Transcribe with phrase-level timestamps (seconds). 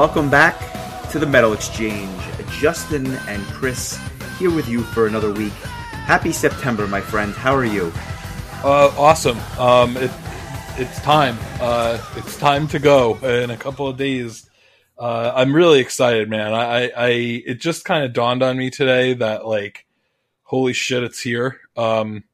[0.00, 0.58] Welcome back
[1.10, 2.18] to the Metal Exchange.
[2.52, 4.00] Justin and Chris
[4.38, 5.52] here with you for another week.
[5.52, 7.34] Happy September, my friend.
[7.34, 7.92] How are you?
[8.64, 9.36] Uh, awesome.
[9.58, 10.10] Um, it,
[10.78, 11.36] it's time.
[11.60, 14.48] Uh, it's time to go in a couple of days.
[14.98, 16.54] Uh, I'm really excited, man.
[16.54, 19.84] I, I, it just kind of dawned on me today that like,
[20.44, 21.60] holy shit, it's here.
[21.76, 22.24] Um,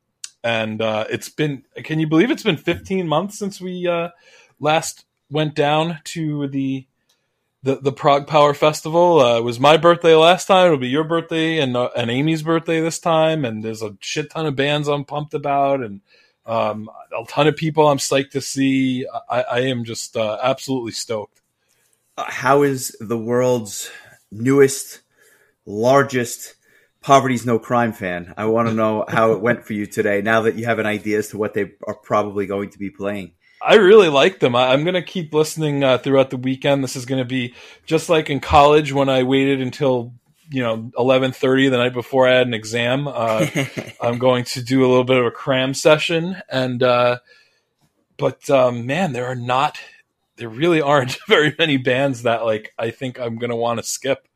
[0.44, 1.64] and uh, it's been.
[1.82, 4.10] Can you believe it's been 15 months since we uh,
[4.60, 6.86] last went down to the
[7.62, 9.20] the the Prog ProgPower Festival.
[9.20, 10.66] Uh, it was my birthday last time.
[10.66, 13.44] It'll be your birthday and uh, and Amy's birthday this time.
[13.44, 16.00] And there's a shit ton of bands I'm pumped about, and
[16.44, 19.06] um, a ton of people I'm psyched to see.
[19.28, 21.40] I, I am just uh, absolutely stoked.
[22.16, 23.90] Uh, how is the world's
[24.30, 25.00] newest,
[25.66, 26.54] largest
[27.02, 28.32] Poverty's No Crime fan?
[28.36, 30.22] I want to know how it went for you today.
[30.22, 32.90] Now that you have an idea as to what they are probably going to be
[32.90, 33.32] playing.
[33.66, 34.54] I really like them.
[34.54, 36.84] I, am going to keep listening uh, throughout the weekend.
[36.84, 37.52] This is going to be
[37.84, 40.14] just like in college when I waited until
[40.48, 43.08] you know 11:30 the night before I had an exam.
[43.08, 43.44] Uh,
[44.00, 47.18] I'm going to do a little bit of a cram session, and uh,
[48.16, 49.78] but um, man, there are not,
[50.36, 53.82] there really aren't very many bands that like I think I'm going to want to
[53.82, 54.28] skip.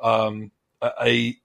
[0.00, 1.36] Um, I, I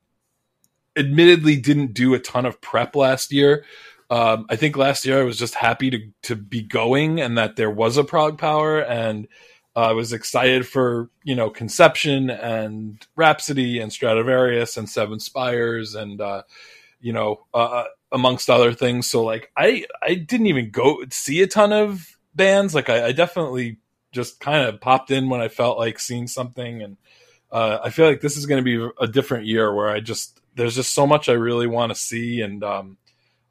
[0.96, 3.66] admittedly didn't do a ton of prep last year
[4.12, 7.56] um, I think last year I was just happy to to be going and that
[7.56, 9.28] there was a prog power and
[9.74, 15.96] uh, I was excited for you know Conception and Rhapsody and Stratovarius and Seven Spires
[15.96, 16.44] and uh,
[17.00, 19.08] you know uh, uh, amongst other things.
[19.08, 22.76] So like I I didn't even go see a ton of bands.
[22.76, 23.78] Like I, I definitely
[24.12, 26.98] just kind of popped in when I felt like seeing something, and
[27.50, 30.42] uh, I feel like this is going to be a different year where I just
[30.56, 32.62] there's just so much I really want to see and.
[32.62, 32.98] Um,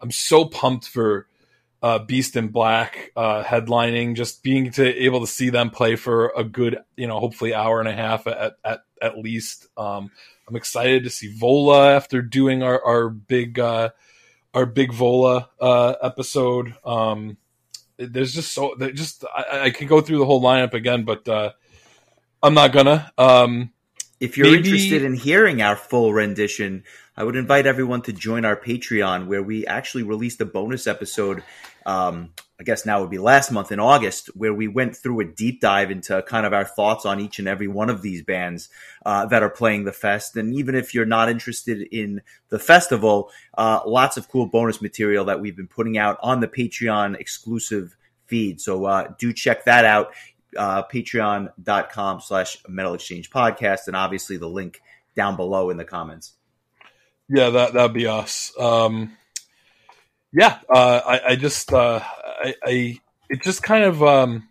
[0.00, 1.26] I'm so pumped for
[1.82, 6.32] uh, Beast in Black uh, headlining, just being to able to see them play for
[6.36, 9.66] a good, you know, hopefully hour and a half at at, at least.
[9.76, 10.10] Um,
[10.48, 13.90] I'm excited to see Vola after doing our our big uh,
[14.52, 16.74] our big Vola uh, episode.
[16.84, 17.36] Um,
[17.96, 21.52] there's just so just I, I could go through the whole lineup again, but uh,
[22.42, 23.12] I'm not gonna.
[23.16, 23.72] Um,
[24.18, 24.58] if you're maybe...
[24.58, 26.84] interested in hearing our full rendition,
[27.20, 31.42] I would invite everyone to join our Patreon, where we actually released a bonus episode.
[31.84, 35.26] Um, I guess now would be last month in August, where we went through a
[35.26, 38.70] deep dive into kind of our thoughts on each and every one of these bands
[39.04, 40.34] uh, that are playing the fest.
[40.34, 45.26] And even if you're not interested in the festival, uh, lots of cool bonus material
[45.26, 47.98] that we've been putting out on the Patreon exclusive
[48.28, 48.62] feed.
[48.62, 50.14] So uh, do check that out.
[50.56, 54.80] Uh, patreon.com slash metal exchange podcast and obviously the link
[55.14, 56.32] down below in the comments
[57.30, 58.52] yeah, that that'd be us.
[58.58, 59.16] Um,
[60.32, 64.48] yeah, uh, I, I, just uh, I, I, it just kind of um,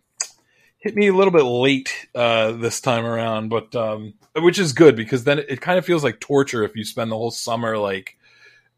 [0.79, 4.95] hit me a little bit late uh, this time around, but um, which is good
[4.95, 7.77] because then it, it, kind of feels like torture if you spend the whole summer
[7.77, 8.17] like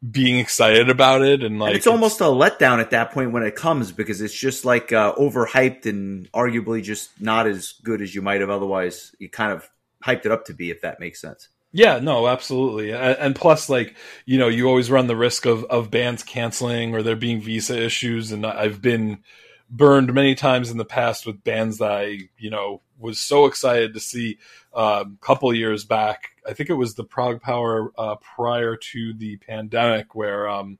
[0.09, 3.31] being excited about it and like and it's, it's, almost a letdown at that point
[3.31, 8.01] when it comes because it's just like uh, overhyped and arguably just not as good
[8.01, 9.69] as you might have otherwise you kind of
[10.03, 12.91] hyped it up to be if that makes sense yeah, no, absolutely.
[12.91, 13.95] And plus, like,
[14.25, 17.81] you know, you always run the risk of, of bands canceling or there being visa
[17.81, 18.31] issues.
[18.31, 19.23] And I've been
[19.69, 23.93] burned many times in the past with bands that I, you know, was so excited
[23.93, 24.37] to see
[24.73, 26.31] a um, couple years back.
[26.47, 30.77] I think it was the ProgPower uh, prior to the pandemic where um,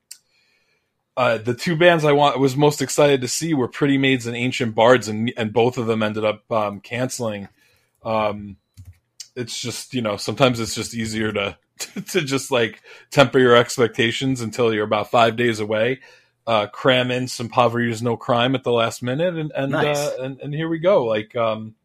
[1.16, 4.36] uh, the two bands I want was most excited to see were Pretty Maids and
[4.36, 7.48] Ancient Bards, and, and both of them ended up um, canceling.
[8.04, 8.58] Um,
[9.36, 11.58] it's just you know sometimes it's just easier to
[12.10, 16.00] to just like temper your expectations until you're about five days away
[16.48, 19.98] uh, cram in some poverty is no crime at the last minute and and nice.
[19.98, 21.76] uh, and, and here we go like um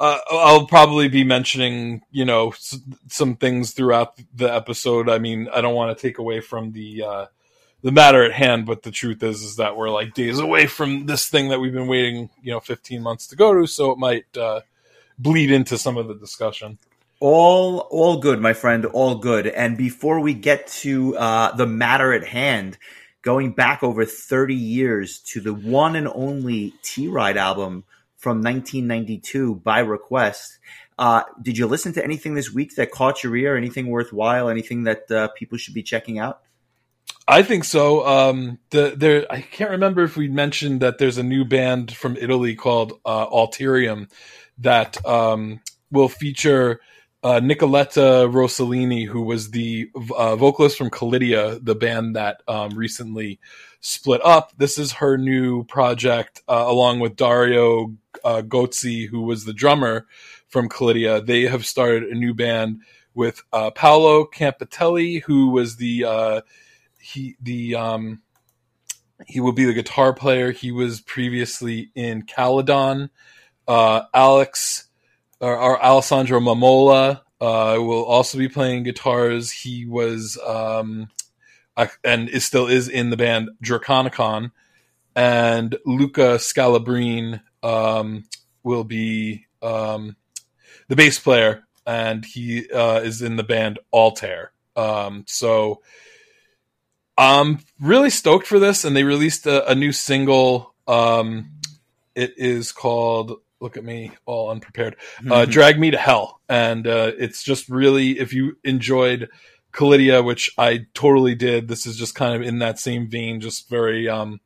[0.00, 5.08] uh, I'll probably be mentioning, you know, s- some things throughout the episode.
[5.08, 7.26] I mean, I don't want to take away from the uh,
[7.82, 11.06] the matter at hand, but the truth is, is that we're like days away from
[11.06, 13.66] this thing that we've been waiting, you know, 15 months to go to.
[13.66, 14.62] So it might uh,
[15.18, 16.78] bleed into some of the discussion.
[17.20, 18.84] All, all good, my friend.
[18.86, 19.46] All good.
[19.46, 22.76] And before we get to uh, the matter at hand,
[23.22, 27.84] going back over 30 years to the one and only T Ride album
[28.24, 30.58] from 1992 by request.
[30.98, 33.56] Uh, did you listen to anything this week that caught your ear?
[33.56, 34.48] Anything worthwhile?
[34.48, 36.40] Anything that uh, people should be checking out?
[37.28, 38.06] I think so.
[38.06, 42.16] Um, the there, I can't remember if we mentioned that there's a new band from
[42.16, 44.08] Italy called uh, Alterium
[44.58, 45.60] that um,
[45.90, 46.80] will feature
[47.22, 53.40] uh, Nicoletta Rosellini, who was the uh, vocalist from Kalidia, the band that um, recently
[53.80, 54.52] split up.
[54.58, 60.06] This is her new project, uh, along with Dario uh, Gozzi, who was the drummer
[60.54, 62.80] from Kalidia, they have started a new band
[63.12, 66.40] with uh, Paolo Campitelli, who was the uh,
[67.00, 68.22] he the um,
[69.26, 70.52] he will be the guitar player.
[70.52, 73.10] He was previously in Kaledon.
[73.66, 74.88] Uh, Alex
[75.40, 79.50] or, or, Alessandro Mammola uh, will also be playing guitars.
[79.50, 81.08] He was um,
[82.02, 84.52] and is still is in the band Draconicon.
[85.16, 88.24] And Luca Scalabrine um,
[88.62, 90.16] will be um,
[90.88, 94.52] the bass player, and he uh, is in the band Altair.
[94.76, 95.82] Um, so
[97.16, 100.74] I'm really stoked for this, and they released a, a new single.
[100.86, 101.50] Um,
[102.14, 105.50] it is called "Look at Me, All Unprepared." Uh, mm-hmm.
[105.50, 109.28] "Drag Me to Hell," and uh, it's just really if you enjoyed
[109.72, 111.66] Kalidia, which I totally did.
[111.66, 114.40] This is just kind of in that same vein, just very um,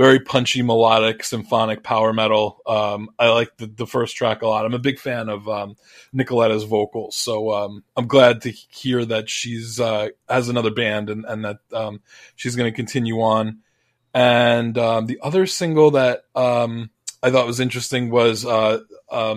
[0.00, 2.62] very punchy, melodic, symphonic power metal.
[2.66, 4.64] Um, I like the, the first track a lot.
[4.64, 5.76] I'm a big fan of um,
[6.12, 11.24] Nicoletta's vocals, so um, I'm glad to hear that she's uh, has another band and,
[11.26, 12.00] and that um,
[12.36, 13.58] she's going to continue on.
[14.14, 16.90] And um, the other single that um,
[17.22, 18.80] I thought was interesting was uh,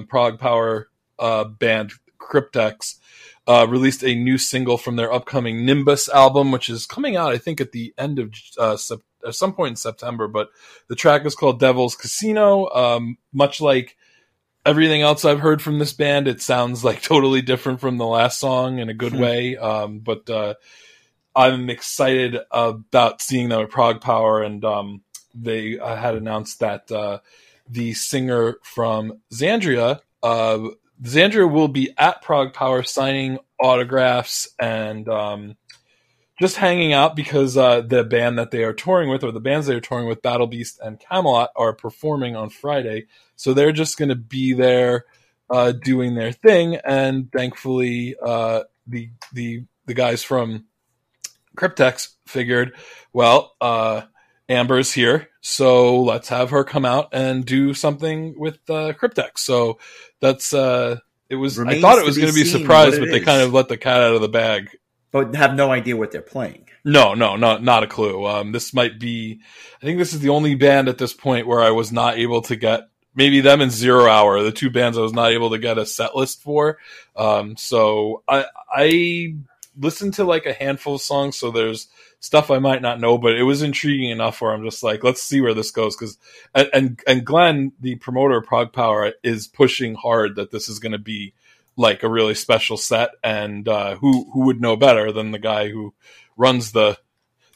[0.07, 0.89] Prog Power
[1.19, 2.95] uh, band Cryptex.
[3.45, 7.37] Uh, released a new single from their upcoming Nimbus album, which is coming out, I
[7.37, 10.27] think, at the end of uh, September at some point in September.
[10.27, 10.49] But
[10.87, 12.69] the track is called Devil's Casino.
[12.69, 13.97] Um, much like
[14.65, 18.39] everything else I've heard from this band, it sounds like totally different from the last
[18.39, 19.21] song in a good hmm.
[19.21, 19.57] way.
[19.57, 20.55] Um, but uh,
[21.35, 25.01] I'm excited about seeing them at Prog Power, and um,
[25.33, 27.19] they uh, had announced that uh,
[27.73, 29.99] the singer from Xandria.
[30.21, 30.59] Uh,
[31.01, 35.55] Xandria will be at Prog Power signing autographs and um,
[36.39, 39.67] just hanging out because uh, the band that they are touring with, or the bands
[39.67, 43.07] they are touring with, Battle Beast and Kamelot, are performing on Friday.
[43.35, 45.05] So they're just going to be there
[45.49, 46.75] uh, doing their thing.
[46.75, 50.65] And thankfully, uh, the the the guys from
[51.57, 52.75] Cryptex figured,
[53.11, 54.03] well, uh,
[54.47, 59.39] Amber's here, so let's have her come out and do something with uh, Cryptex.
[59.39, 59.77] So
[60.21, 60.99] that's uh,
[61.29, 61.59] it was.
[61.59, 63.11] Remains I thought it was going to be a surprise, but is.
[63.11, 64.69] they kind of let the cat out of the bag
[65.13, 66.67] but have no idea what they're playing.
[66.83, 68.25] No, no, not not a clue.
[68.25, 69.41] Um, this might be.
[69.81, 72.41] I think this is the only band at this point where I was not able
[72.43, 75.59] to get maybe them and Zero Hour, the two bands I was not able to
[75.59, 76.79] get a set list for.
[77.15, 79.35] Um, so I I
[79.77, 81.87] listened to like a handful of songs, so there's
[82.19, 85.21] stuff I might not know, but it was intriguing enough where I'm just like, let's
[85.21, 85.95] see where this goes.
[85.95, 86.17] Because
[86.53, 90.79] and, and and Glenn, the promoter of Prog Power, is pushing hard that this is
[90.79, 91.33] going to be
[91.75, 95.69] like a really special set, and uh, who who would know better than the guy
[95.69, 95.93] who
[96.37, 96.97] runs the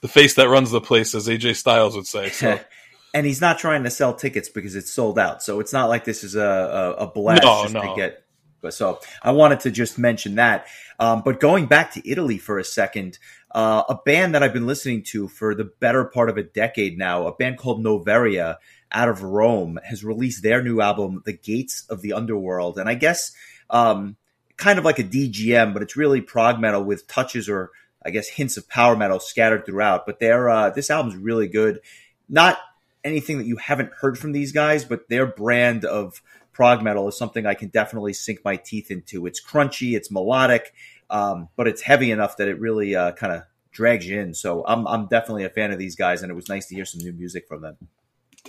[0.02, 2.30] the face that runs the place, as AJ Styles would say.
[2.30, 2.60] So.
[3.14, 5.42] and he's not trying to sell tickets because it's sold out.
[5.42, 7.82] So it's not like this is a a, a blast no, just no.
[7.82, 8.24] to get.
[8.72, 10.68] So I wanted to just mention that.
[11.00, 13.20] Um, but going back to Italy for a second,
[13.52, 16.98] uh, a band that I've been listening to for the better part of a decade
[16.98, 18.58] now, a band called Noveria
[18.92, 22.78] out of Rome, has released their new album, The Gates of the Underworld.
[22.78, 23.34] And I guess
[23.70, 24.16] um,
[24.58, 27.72] kind of like a DGM, but it's really prog metal with touches or
[28.04, 30.06] I guess hints of power metal scattered throughout.
[30.06, 31.82] But their uh, this album's really good.
[32.30, 32.58] Not
[33.04, 36.22] anything that you haven't heard from these guys, but their brand of
[36.58, 39.28] prog metal is something I can definitely sink my teeth into.
[39.28, 40.74] It's crunchy, it's melodic,
[41.08, 44.34] um, but it's heavy enough that it really uh, kind of drags you in.
[44.34, 46.84] So I'm I'm definitely a fan of these guys, and it was nice to hear
[46.84, 47.78] some new music from them.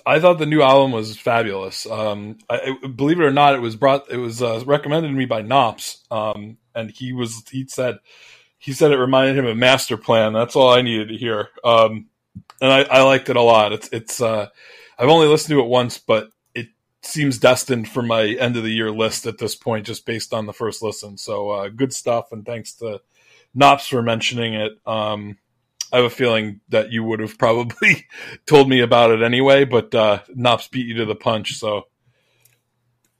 [0.07, 1.85] I thought the new album was fabulous.
[1.85, 4.11] Um, I, believe it or not, it was brought.
[4.11, 7.45] It was uh, recommended to me by Knops, um, and he was.
[7.51, 7.99] He said
[8.57, 10.33] he said it reminded him of Master Plan.
[10.33, 12.07] That's all I needed to hear, um,
[12.63, 13.75] and I, I, liked it a lot.
[13.75, 14.23] It's it's.
[14.23, 14.49] Uh,
[14.99, 16.31] I've only listened to it once, but
[17.09, 20.47] seems destined for my end of the year list at this point, just based on
[20.47, 21.17] the first listen.
[21.17, 23.01] So uh, good stuff, and thanks to
[23.55, 24.73] Knops for mentioning it.
[24.87, 25.39] Um,
[25.93, 28.07] I have a feeling that you would have probably
[28.47, 31.55] told me about it anyway, but uh, Knops beat you to the punch.
[31.55, 31.87] So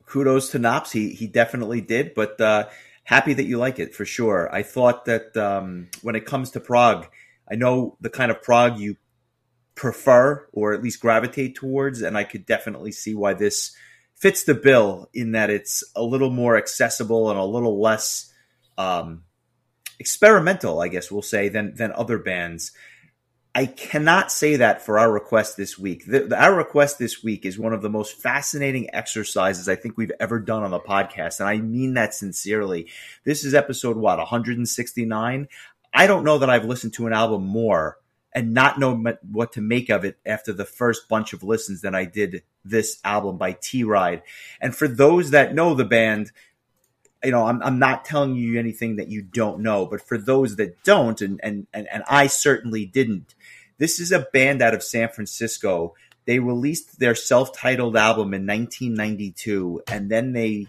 [0.07, 0.93] kudos to Knops.
[0.93, 2.69] He he definitely did, but uh,
[3.05, 4.49] happy that you like it for sure.
[4.53, 7.07] I thought that um, when it comes to prog,
[7.51, 8.97] I know the kind of prog you
[9.79, 13.75] prefer or at least gravitate towards, and I could definitely see why this
[14.17, 18.33] fits the bill in that it's a little more accessible and a little less
[18.77, 19.23] um,
[19.99, 22.73] experimental, I guess we'll say, than than other bands.
[23.55, 26.05] I cannot say that for our request this week.
[26.07, 29.97] The, the, our request this week is one of the most fascinating exercises I think
[29.97, 32.89] we've ever done on the podcast, and I mean that sincerely.
[33.25, 35.49] This is episode what 169.
[35.95, 37.99] I don't know that I've listened to an album more
[38.33, 38.95] and not know
[39.31, 43.01] what to make of it after the first bunch of listens that I did this
[43.05, 44.23] album by T Ride.
[44.61, 46.31] And for those that know the band,
[47.25, 50.57] you know, I'm, I'm not telling you anything that you don't know, but for those
[50.57, 53.35] that don't, and, and, and, and I certainly didn't,
[53.79, 55.95] this is a band out of San Francisco.
[56.27, 60.67] They released their self titled album in 1992, and then they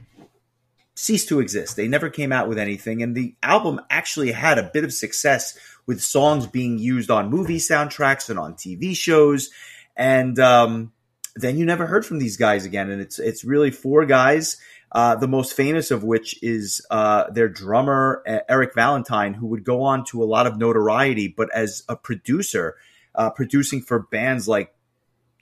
[0.96, 1.76] ceased to exist.
[1.76, 5.58] They never came out with anything, and the album actually had a bit of success
[5.90, 9.50] with songs being used on movie soundtracks and on TV shows.
[9.98, 10.94] And um,
[11.36, 12.92] then you never heard from these guys again.
[12.92, 14.58] And it's it's really four guys.
[14.92, 19.82] Uh, the most famous of which is uh, their drummer Eric Valentine, who would go
[19.82, 22.76] on to a lot of notoriety, but as a producer,
[23.16, 24.72] uh, producing for bands like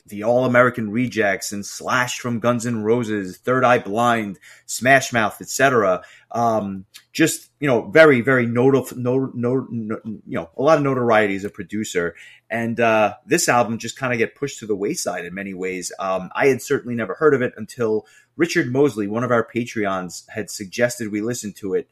[0.10, 5.42] the All American Rejects and Slash from Guns N' Roses, Third Eye Blind, Smash Mouth,
[5.42, 6.04] etc.
[6.32, 10.84] Um, just you know, very very notable, no, no, no, you know, a lot of
[10.84, 12.16] notoriety as a producer.
[12.50, 15.92] And uh, this album just kind of get pushed to the wayside in many ways.
[16.00, 18.06] Um, I had certainly never heard of it until
[18.38, 21.90] Richard Mosley, one of our Patreons, had suggested we listen to it.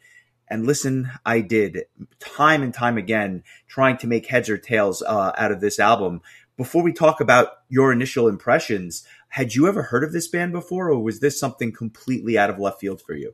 [0.48, 1.86] And listen, I did
[2.20, 6.22] time and time again, trying to make heads or tails uh, out of this album
[6.58, 10.90] before we talk about your initial impressions, had you ever heard of this band before,
[10.90, 13.34] or was this something completely out of left field for you?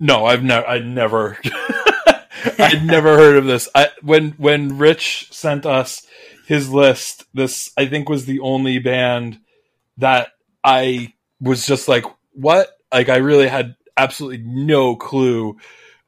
[0.00, 1.38] No, I've never, I never,
[2.58, 3.68] I'd never heard of this.
[3.74, 6.06] I, when, when Rich sent us
[6.46, 9.40] his list, this, I think was the only band
[9.96, 10.28] that
[10.62, 12.70] I was just like, what?
[12.92, 15.56] Like, I really had absolutely no clue,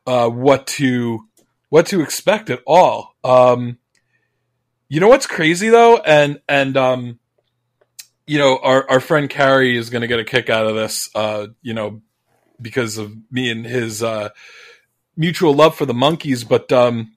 [0.06, 1.26] uh, what to,
[1.68, 3.14] what to expect at all.
[3.25, 3.78] Um,
[4.88, 5.99] you know what's crazy though?
[5.99, 7.18] And, and, um,
[8.26, 11.11] you know, our, our friend Carrie is going to get a kick out of this,
[11.16, 12.00] uh, you know,
[12.60, 14.30] because of me and his uh,
[15.16, 16.48] mutual love for the Monkees.
[16.48, 17.12] But um,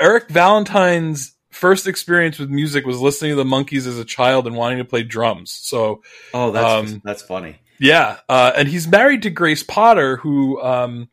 [0.00, 4.56] Eric Valentine's first experience with music was listening to the Monkees as a child and
[4.56, 5.50] wanting to play drums.
[5.50, 6.02] So,
[6.34, 7.58] oh, that's um, that's funny.
[7.78, 11.08] Yeah, uh, and he's married to Grace Potter, who um,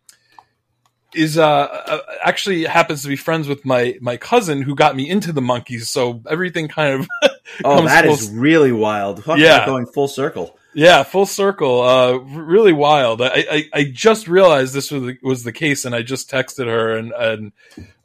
[1.13, 5.09] is uh, uh, actually happens to be friends with my my cousin who got me
[5.09, 5.83] into the Monkees.
[5.83, 7.07] So everything kind of
[7.65, 9.23] oh, that is really wild.
[9.37, 10.57] yeah, going full circle.
[10.74, 11.82] Yeah, full circle.
[11.82, 13.22] Uh, really wild.
[13.22, 16.65] I, I, I just realized this was the, was the case, and I just texted
[16.65, 17.51] her, and and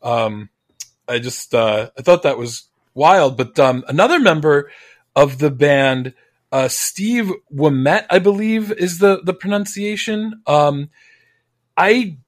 [0.03, 0.51] um,
[1.09, 3.37] I just uh, I thought that was wild.
[3.37, 4.71] But um, another member
[5.17, 6.15] of the band,
[6.53, 10.43] uh, Steve Ouimet, I believe is the the pronunciation.
[10.47, 10.91] Um,
[11.77, 12.19] I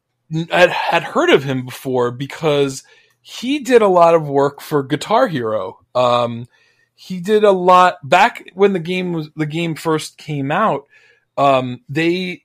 [0.51, 2.83] had, had heard of him before because
[3.21, 5.81] he did a lot of work for Guitar Hero.
[5.95, 6.47] Um,
[7.03, 10.87] he did a lot back when the game was the game first came out.
[11.39, 12.45] Um, they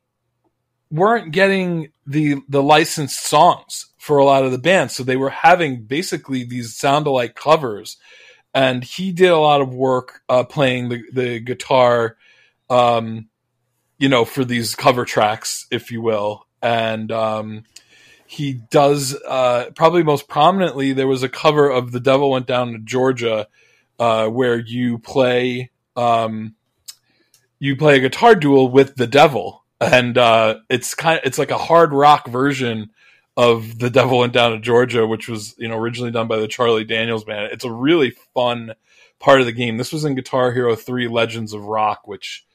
[0.90, 5.30] weren't getting the the licensed songs for a lot of the bands, so they were
[5.30, 7.98] having basically these sound alike covers.
[8.54, 12.16] And he did a lot of work uh, playing the the guitar,
[12.70, 13.28] um,
[13.98, 16.48] you know, for these cover tracks, if you will.
[16.62, 17.66] And um,
[18.26, 20.94] he does uh, probably most prominently.
[20.94, 23.50] There was a cover of "The Devil Went Down to Georgia."
[24.00, 26.56] Uh, where you play um,
[27.60, 31.52] you play a guitar duel with the devil, and uh, it's kind of, it's like
[31.52, 32.92] a hard rock version
[33.38, 36.48] of the devil went down to Georgia, which was you know originally done by the
[36.48, 37.52] Charlie Daniels band.
[37.52, 38.74] It's a really fun
[39.20, 39.78] part of the game.
[39.78, 42.46] This was in Guitar Hero Three: Legends of Rock, which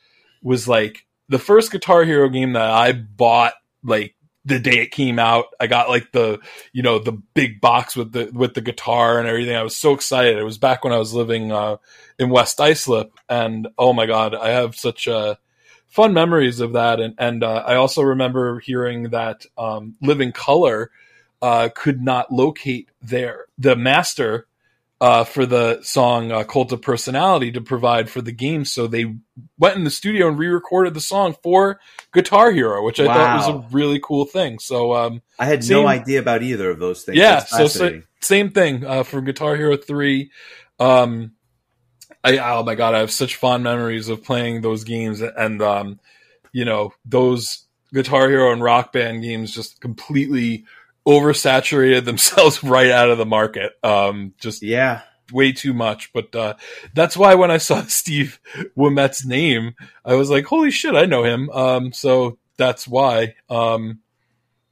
[0.42, 5.18] was like the first Guitar Hero game that I bought like the day it came
[5.18, 5.46] out.
[5.58, 6.40] I got like the
[6.72, 9.56] you know the big box with the with the guitar and everything.
[9.56, 10.38] I was so excited.
[10.38, 11.76] It was back when I was living uh,
[12.18, 15.36] in West Islip, and oh my god, I have such uh,
[15.86, 17.00] fun memories of that.
[17.00, 20.90] And and uh, I also remember hearing that um, Living Colour
[21.42, 24.46] uh, could not locate their the master
[25.00, 28.64] uh, for the song uh, Cult of Personality to provide for the game.
[28.64, 29.14] So they
[29.58, 31.80] went in the studio and re recorded the song for
[32.12, 33.14] Guitar Hero, which I wow.
[33.14, 34.58] thought was a really cool thing.
[34.58, 37.16] So um, I had same, no idea about either of those things.
[37.16, 40.30] Yeah, so, so, same thing uh, for Guitar Hero 3.
[40.78, 41.32] Um,
[42.22, 45.98] I, oh my God, I have such fond memories of playing those games and, um,
[46.52, 50.66] you know, those Guitar Hero and Rock Band games just completely
[51.10, 53.72] oversaturated themselves right out of the market.
[53.82, 55.02] Um, just yeah,
[55.32, 56.12] way too much.
[56.12, 56.54] But uh,
[56.94, 58.38] that's why when I saw Steve
[58.76, 59.74] Ouimet's name,
[60.04, 63.34] I was like, "Holy shit, I know him!" Um, so that's why.
[63.48, 64.00] Um,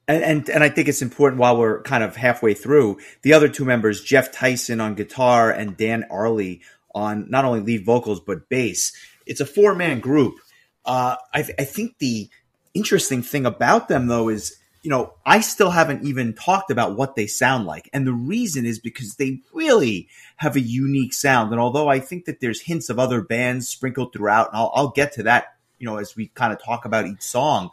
[0.06, 3.48] and, and and I think it's important while we're kind of halfway through the other
[3.48, 6.62] two members, Geoff Tyson on guitar and Dan Arlie
[6.94, 8.92] on not only lead vocals but bass.
[9.26, 10.36] It's a four man group.
[10.84, 12.30] Uh, I, I think the
[12.72, 17.16] interesting thing about them though is you know, I still haven't even talked about what
[17.16, 17.90] they sound like.
[17.92, 21.50] And the reason is because they really have a unique sound.
[21.50, 24.90] And although I think that there's hints of other bands sprinkled throughout, and I'll, I'll
[24.90, 27.70] get to that, you know, as we kind of talk about each song,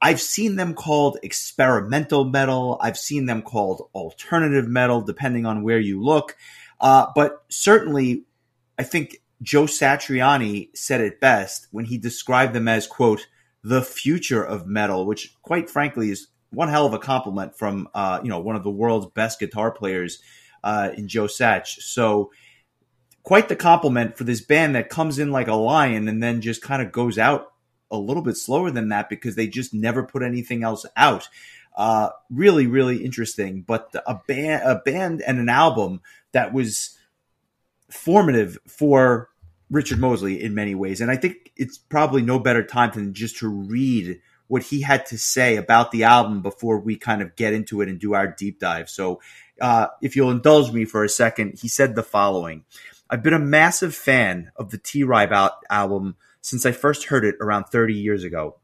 [0.00, 2.78] I've seen them called experimental metal.
[2.80, 6.36] I've seen them called alternative metal, depending on where you look.
[6.80, 8.24] Uh, but certainly,
[8.78, 13.26] I think Joe Satriani said it best when he described them as, quote,
[13.68, 18.20] the future of metal, which quite frankly is one hell of a compliment from uh,
[18.22, 20.20] you know one of the world's best guitar players
[20.64, 21.80] uh, in Joe Satch.
[21.82, 22.30] So
[23.22, 26.62] quite the compliment for this band that comes in like a lion and then just
[26.62, 27.52] kind of goes out
[27.90, 31.28] a little bit slower than that because they just never put anything else out.
[31.76, 33.60] Uh, really, really interesting.
[33.60, 36.00] But a band, a band, and an album
[36.32, 36.98] that was
[37.90, 39.28] formative for
[39.70, 41.00] Richard Mosley in many ways.
[41.00, 45.04] And I think it's probably no better time than just to read what he had
[45.06, 48.26] to say about the album before we kind of get into it and do our
[48.26, 48.88] deep dive.
[48.88, 49.20] So,
[49.60, 52.64] uh, if you'll indulge me for a second, he said the following
[53.10, 55.32] I've been a massive fan of the T Ride
[55.70, 58.56] album since I first heard it around 30 years ago.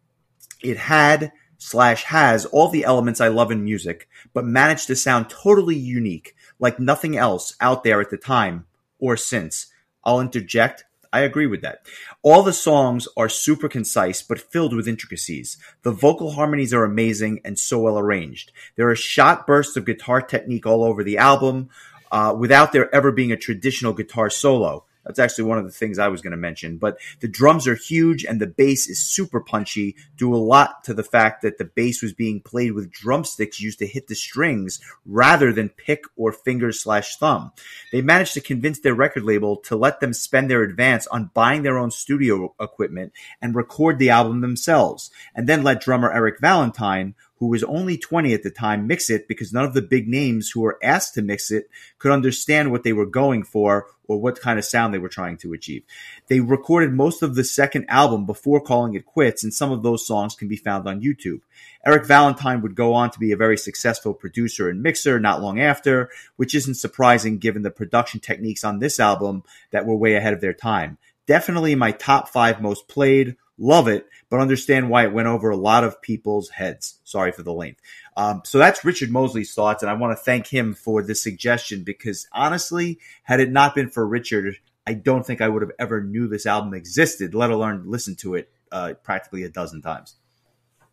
[0.63, 5.29] It had slash has all the elements I love in music, but managed to sound
[5.29, 8.67] totally unique, like nothing else out there at the time
[8.99, 9.67] or since.
[10.05, 11.87] I'll interject I agree with that.
[12.25, 15.59] All the songs are super concise but filled with intricacies.
[15.85, 18.51] The vocal harmonies are amazing and so well arranged.
[18.75, 21.71] There are shot bursts of guitar technique all over the album
[22.11, 24.87] uh, without there ever being a traditional guitar solo.
[25.05, 26.79] That's actually one of the things I was going to mention.
[26.79, 30.95] But the drums are huge and the bass is super punchy, due a lot to
[30.95, 34.81] the fact that the bass was being played with drumsticks used to hit the strings
[35.05, 37.53] rather than pick or finger slash thumb.
[37.93, 41.63] They managed to convince their record label to let them spend their advance on buying
[41.63, 47.15] their own studio equipment and record the album themselves, and then let drummer Eric Valentine,
[47.39, 50.51] who was only 20 at the time, mix it because none of the big names
[50.51, 51.69] who were asked to mix it
[51.99, 55.37] could understand what they were going for or what kind of sound they were trying
[55.39, 55.83] to achieve.
[56.29, 60.07] They recorded most of the second album before calling it quits, and some of those
[60.07, 61.41] songs can be found on YouTube.
[61.85, 65.61] Eric Valentine would go on to be a very successful producer and mixer not long
[65.61, 70.35] after, which isn't surprising given the production techniques on this album that were way ahead
[70.35, 70.99] of their time.
[71.27, 75.57] Definitely my top five most played, love it, but understand why it went over a
[75.57, 76.99] lot of people's heads.
[77.05, 77.81] Sorry for the length.
[78.17, 81.83] Um, so that's Richard Mosley's thoughts, and I want to thank him for the suggestion
[81.85, 86.03] because honestly, had it not been for Richard, I don't think I would have ever
[86.03, 90.17] knew this album existed, let alone listened to it uh, practically a dozen times.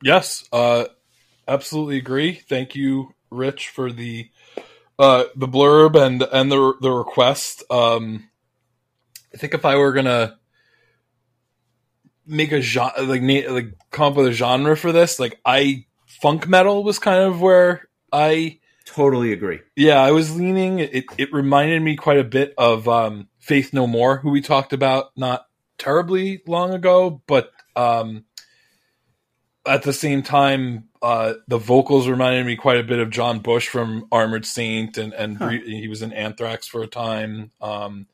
[0.03, 0.85] Yes, uh,
[1.47, 2.33] absolutely agree.
[2.33, 4.29] Thank you, Rich, for the
[4.97, 7.63] uh, the blurb and and the the request.
[7.69, 8.29] Um,
[9.33, 10.39] I think if I were gonna
[12.31, 16.47] make a genre like like come up with a genre for this like i funk
[16.47, 21.81] metal was kind of where i totally agree yeah i was leaning it, it reminded
[21.81, 25.45] me quite a bit of um, faith no more who we talked about not
[25.77, 28.23] terribly long ago but um,
[29.65, 33.67] at the same time uh, the vocals reminded me quite a bit of john bush
[33.67, 35.49] from armored saint and and huh.
[35.49, 38.07] he was in anthrax for a time um,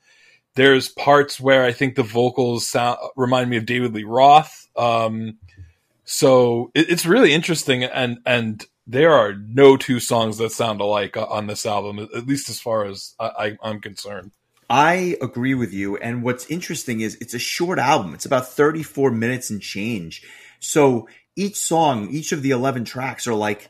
[0.58, 4.68] there's parts where I think the vocals sound remind me of David Lee Roth.
[4.76, 5.38] Um,
[6.04, 11.16] so it, it's really interesting, and and there are no two songs that sound alike
[11.16, 14.32] on this album, at least as far as I, I'm concerned.
[14.70, 15.98] I agree with you.
[15.98, 18.14] And what's interesting is it's a short album.
[18.14, 20.24] It's about 34 minutes and change.
[20.60, 23.70] So each song, each of the 11 tracks are like,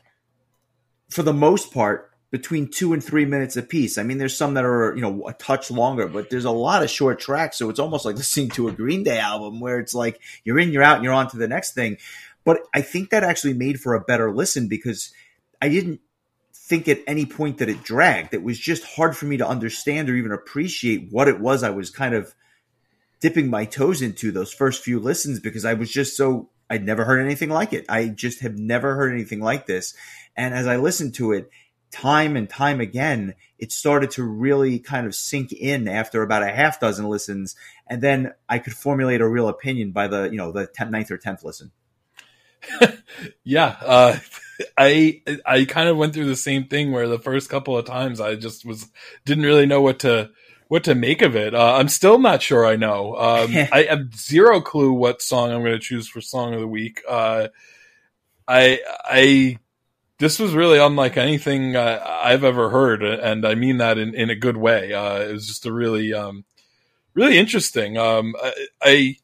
[1.10, 3.96] for the most part, between two and three minutes a piece.
[3.96, 6.82] I mean, there's some that are, you know, a touch longer, but there's a lot
[6.82, 7.56] of short tracks.
[7.56, 10.70] So it's almost like listening to a Green Day album where it's like you're in,
[10.70, 11.96] you're out, and you're on to the next thing.
[12.44, 15.12] But I think that actually made for a better listen because
[15.60, 16.00] I didn't
[16.54, 18.34] think at any point that it dragged.
[18.34, 21.70] It was just hard for me to understand or even appreciate what it was I
[21.70, 22.34] was kind of
[23.20, 27.04] dipping my toes into those first few listens because I was just so I'd never
[27.04, 27.86] heard anything like it.
[27.88, 29.94] I just have never heard anything like this.
[30.36, 31.50] And as I listened to it,
[31.90, 36.48] time and time again, it started to really kind of sink in after about a
[36.48, 37.56] half dozen listens.
[37.86, 41.10] And then I could formulate a real opinion by the, you know, the 10th, ninth
[41.10, 41.72] or 10th listen.
[43.44, 43.76] yeah.
[43.80, 44.18] Uh,
[44.76, 48.20] I, I kind of went through the same thing where the first couple of times
[48.20, 48.88] I just was,
[49.24, 50.30] didn't really know what to,
[50.68, 51.54] what to make of it.
[51.54, 53.14] Uh, I'm still not sure I know.
[53.16, 56.68] Um, I have zero clue what song I'm going to choose for song of the
[56.68, 57.02] week.
[57.08, 57.48] Uh,
[58.46, 59.58] I, I,
[60.18, 64.30] this was really unlike anything uh, I've ever heard, and I mean that in, in
[64.30, 64.92] a good way.
[64.92, 66.44] Uh, it was just a really, um,
[67.14, 67.96] really interesting.
[67.96, 68.34] Um,
[68.82, 69.16] I,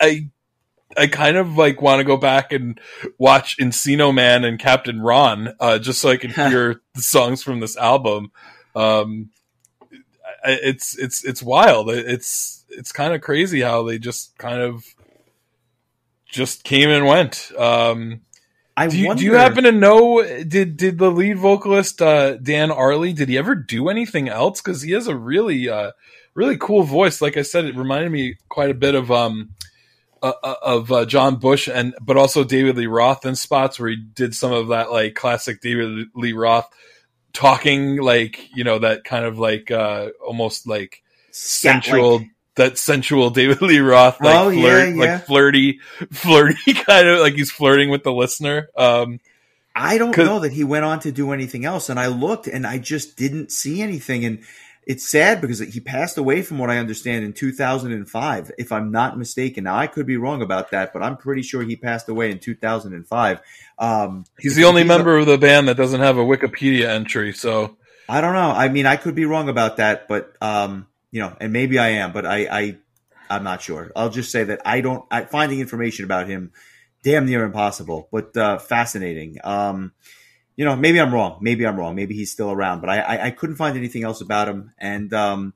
[0.00, 0.28] I,
[0.96, 2.80] I kind of like want to go back and
[3.18, 7.60] watch Encino Man and Captain Ron, uh, just so I can hear the songs from
[7.60, 8.32] this album.
[8.74, 9.30] Um,
[10.44, 11.88] it's it's it's wild.
[11.88, 14.84] It's it's kind of crazy how they just kind of
[16.26, 17.52] just came and went.
[17.56, 18.22] Um,
[18.76, 19.20] I do you, wonder...
[19.20, 23.36] do you happen to know did did the lead vocalist uh, Dan Arlie did he
[23.36, 24.60] ever do anything else?
[24.60, 25.92] Because he has a really uh,
[26.34, 27.20] really cool voice.
[27.20, 29.50] Like I said, it reminded me quite a bit of um
[30.22, 33.90] uh, uh of uh, John Bush and but also David Lee Roth in spots where
[33.90, 36.68] he did some of that like classic David Lee Roth
[37.32, 42.24] talking like you know that kind of like uh almost like sensual
[42.56, 45.14] that sensual David Lee Roth, like oh, flirt, yeah, yeah.
[45.14, 45.80] like flirty,
[46.12, 48.68] flirty kind of like he's flirting with the listener.
[48.76, 49.20] Um,
[49.74, 52.66] I don't know that he went on to do anything else, and I looked and
[52.66, 54.24] I just didn't see anything.
[54.24, 54.42] And
[54.86, 59.16] it's sad because he passed away, from what I understand, in 2005, if I'm not
[59.16, 59.64] mistaken.
[59.64, 62.38] Now I could be wrong about that, but I'm pretty sure he passed away in
[62.38, 63.40] 2005.
[63.78, 66.88] Um, he's the only he's member a, of the band that doesn't have a Wikipedia
[66.88, 67.76] entry, so
[68.08, 68.50] I don't know.
[68.50, 71.90] I mean, I could be wrong about that, but um, you know, and maybe I
[71.90, 72.76] am, but I, I
[73.30, 73.92] I'm not sure.
[73.94, 75.04] I'll just say that I don't.
[75.10, 76.52] I, finding information about him
[77.04, 79.38] damn near impossible, but uh, fascinating.
[79.44, 79.92] Um,
[80.56, 81.38] you know, maybe I'm wrong.
[81.40, 81.94] Maybe I'm wrong.
[81.94, 84.72] Maybe he's still around, but I, I, I couldn't find anything else about him.
[84.78, 85.54] And um,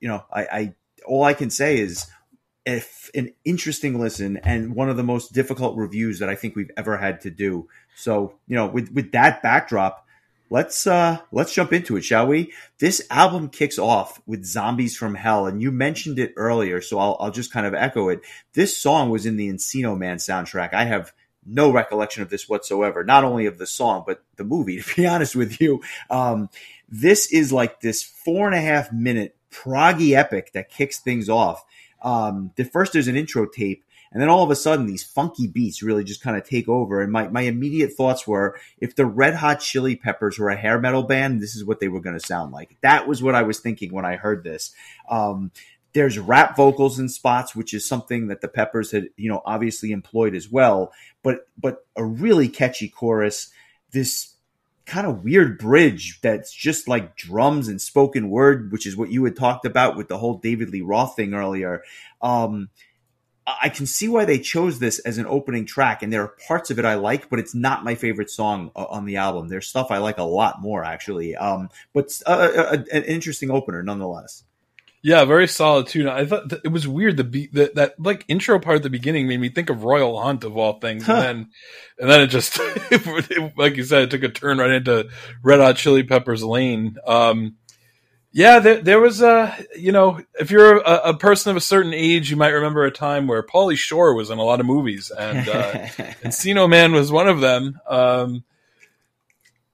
[0.00, 0.74] you know, I, I
[1.06, 2.06] all I can say is
[2.64, 6.70] if an interesting listen and one of the most difficult reviews that I think we've
[6.76, 7.68] ever had to do.
[7.96, 10.05] So, you know, with with that backdrop,
[10.50, 12.52] let's uh let's jump into it shall we?
[12.78, 17.16] This album kicks off with zombies from hell and you mentioned it earlier so i'll,
[17.20, 18.20] I'll just kind of echo it.
[18.52, 20.74] This song was in the encino man soundtrack.
[20.74, 21.12] I have
[21.44, 25.06] no recollection of this whatsoever not only of the song but the movie to be
[25.06, 25.82] honest with you.
[26.10, 26.48] Um
[26.88, 31.64] this is like this four and a half minute proggy epic that kicks things off.
[32.02, 35.46] Um the first there's an intro tape and then all of a sudden, these funky
[35.46, 37.00] beats really just kind of take over.
[37.00, 40.80] And my, my immediate thoughts were if the Red Hot Chili Peppers were a hair
[40.80, 42.76] metal band, this is what they were going to sound like.
[42.82, 44.72] That was what I was thinking when I heard this.
[45.08, 45.50] Um,
[45.92, 49.92] there's rap vocals in spots, which is something that the Peppers had, you know, obviously
[49.92, 50.92] employed as well.
[51.22, 53.50] But but a really catchy chorus.
[53.92, 54.34] This
[54.84, 59.24] kind of weird bridge that's just like drums and spoken word, which is what you
[59.24, 61.82] had talked about with the whole David Lee Roth thing earlier.
[62.20, 62.68] Um,
[63.46, 66.70] I can see why they chose this as an opening track, and there are parts
[66.70, 69.48] of it I like, but it's not my favorite song uh, on the album.
[69.48, 71.36] There's stuff I like a lot more, actually.
[71.36, 74.42] Um, but uh, uh, an interesting opener, nonetheless.
[75.02, 76.08] Yeah, very solid tune.
[76.08, 77.16] I thought it was weird.
[77.16, 80.56] The that like intro part at the beginning made me think of Royal Hunt of
[80.56, 81.12] all things, huh.
[81.12, 81.50] and then
[82.00, 82.58] and then it just
[83.56, 85.08] like you said, it took a turn right into
[85.44, 86.96] Red Hot Chili Peppers lane.
[87.06, 87.54] Um,
[88.36, 91.94] yeah, there, there was a, you know, if you're a, a, person of a certain
[91.94, 95.10] age, you might remember a time where Pauly Shore was in a lot of movies,
[95.10, 95.72] and uh,
[96.22, 97.80] Encino Man was one of them.
[97.88, 98.44] Um,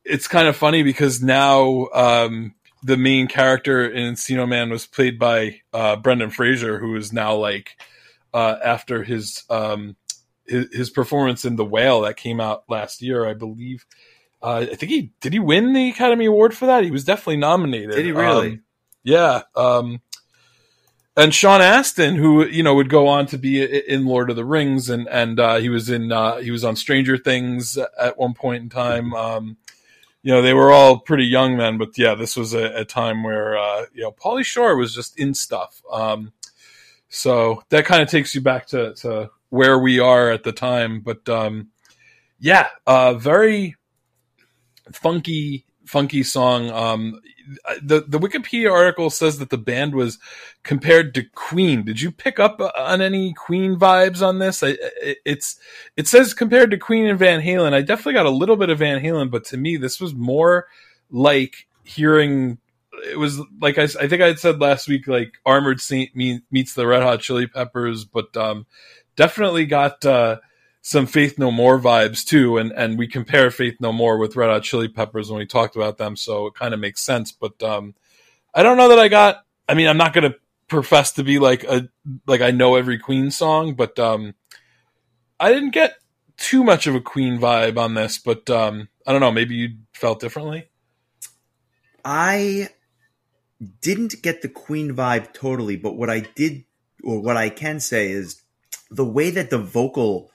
[0.05, 5.19] it's kind of funny because now um, the main character in Encino Man was played
[5.19, 7.77] by uh, Brendan Fraser, who is now like
[8.33, 9.97] uh, after his, um,
[10.47, 13.85] his his performance in The Whale that came out last year, I believe
[14.43, 16.85] uh, I think he did he win the Academy Award for that.
[16.85, 17.93] He was definitely nominated.
[17.93, 18.53] Did he really?
[18.53, 18.63] Um,
[19.05, 19.43] yeah.
[19.55, 20.01] Um,
[21.17, 24.45] and Sean Astin, who you know would go on to be in Lord of the
[24.45, 28.35] Rings, and and uh, he was in uh, he was on Stranger Things at one
[28.35, 29.15] point in time.
[29.15, 29.57] Um,
[30.23, 33.25] you know, they were all pretty young then, but yeah, this was a, a time
[33.25, 35.83] where uh, you know Pauly Shore was just in stuff.
[35.91, 36.33] Um,
[37.09, 41.01] so that kind of takes you back to, to where we are at the time.
[41.01, 41.69] But um,
[42.39, 43.77] yeah, uh, very
[44.93, 46.71] funky, funky song.
[46.71, 47.21] Um,
[47.83, 50.19] the the Wikipedia article says that the band was
[50.63, 51.85] compared to Queen.
[51.85, 54.63] Did you pick up on any Queen vibes on this?
[54.63, 54.77] I,
[55.25, 55.59] it's
[55.97, 57.73] it says compared to Queen and Van Halen.
[57.73, 60.67] I definitely got a little bit of Van Halen, but to me, this was more
[61.11, 62.59] like hearing.
[63.11, 66.75] It was like I, I think I had said last week, like Armored Saint meets
[66.75, 68.67] the Red Hot Chili Peppers, but um,
[69.17, 70.05] definitely got.
[70.05, 70.39] Uh,
[70.83, 74.51] some Faith No More vibes too, and and we compare Faith No More with Red
[74.51, 77.31] Hot Chili Peppers when we talked about them, so it kind of makes sense.
[77.33, 77.95] But um,
[78.53, 79.47] I don't know that I got.
[79.69, 81.89] I mean, I'm not going to profess to be like a
[82.27, 84.35] like I know every Queen song, but um,
[85.39, 85.95] I didn't get
[86.37, 88.19] too much of a Queen vibe on this.
[88.19, 89.33] But um, I don't know.
[89.33, 90.69] Maybe you felt differently.
[92.05, 92.71] I
[93.81, 96.65] didn't get the Queen vibe totally, but what I did,
[97.05, 98.43] or what I can say, is
[98.91, 100.32] the way that the vocal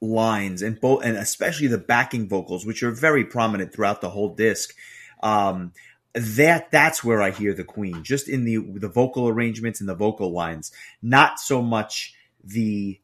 [0.00, 4.34] lines and both and especially the backing vocals which are very prominent throughout the whole
[4.34, 4.74] disc
[5.22, 5.72] um,
[6.14, 9.94] that that's where i hear the queen just in the the vocal arrangements and the
[9.94, 13.00] vocal lines not so much the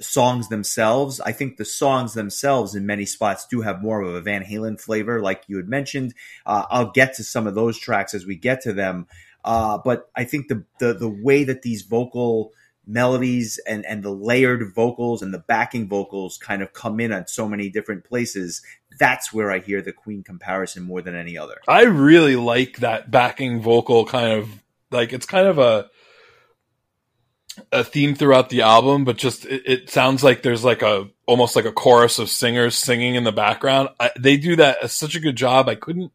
[0.00, 1.20] songs themselves.
[1.20, 4.80] I think the songs themselves in many spots do have more of a van halen
[4.80, 6.14] flavor like you had mentioned.
[6.44, 9.06] Uh, i'll get to some of those tracks as we get to them.
[9.44, 12.52] Uh, but i think the, the the way that these vocal
[12.86, 17.26] melodies and and the layered vocals and the backing vocals kind of come in on
[17.26, 18.62] so many different places
[18.98, 21.56] that's where i hear the queen comparison more than any other.
[21.68, 24.48] I really like that backing vocal kind of
[24.90, 25.88] like it's kind of a
[27.72, 31.56] a theme throughout the album but just it, it sounds like there's like a almost
[31.56, 33.88] like a chorus of singers singing in the background.
[34.00, 35.68] I, they do that uh, such a good job.
[35.68, 36.12] I couldn't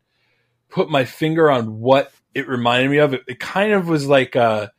[0.69, 3.13] put my finger on what it reminded me of.
[3.13, 4.71] It, it kind of was like a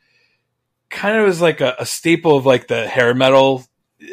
[0.93, 3.65] kind of is like a, a, staple of like the hair metal
[4.01, 4.07] uh,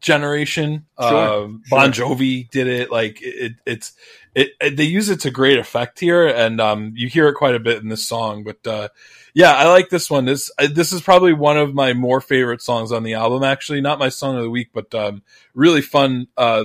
[0.00, 0.86] generation.
[0.98, 2.90] Sure, uh, Bon Jovi did it.
[2.90, 3.92] Like it, it's
[4.34, 7.54] it, it, They use it to great effect here, and um, you hear it quite
[7.54, 8.44] a bit in this song.
[8.44, 8.88] But uh,
[9.34, 10.24] yeah, I like this one.
[10.24, 13.42] This this is probably one of my more favorite songs on the album.
[13.42, 15.22] Actually, not my song of the week, but um,
[15.54, 16.28] really fun.
[16.36, 16.64] Uh,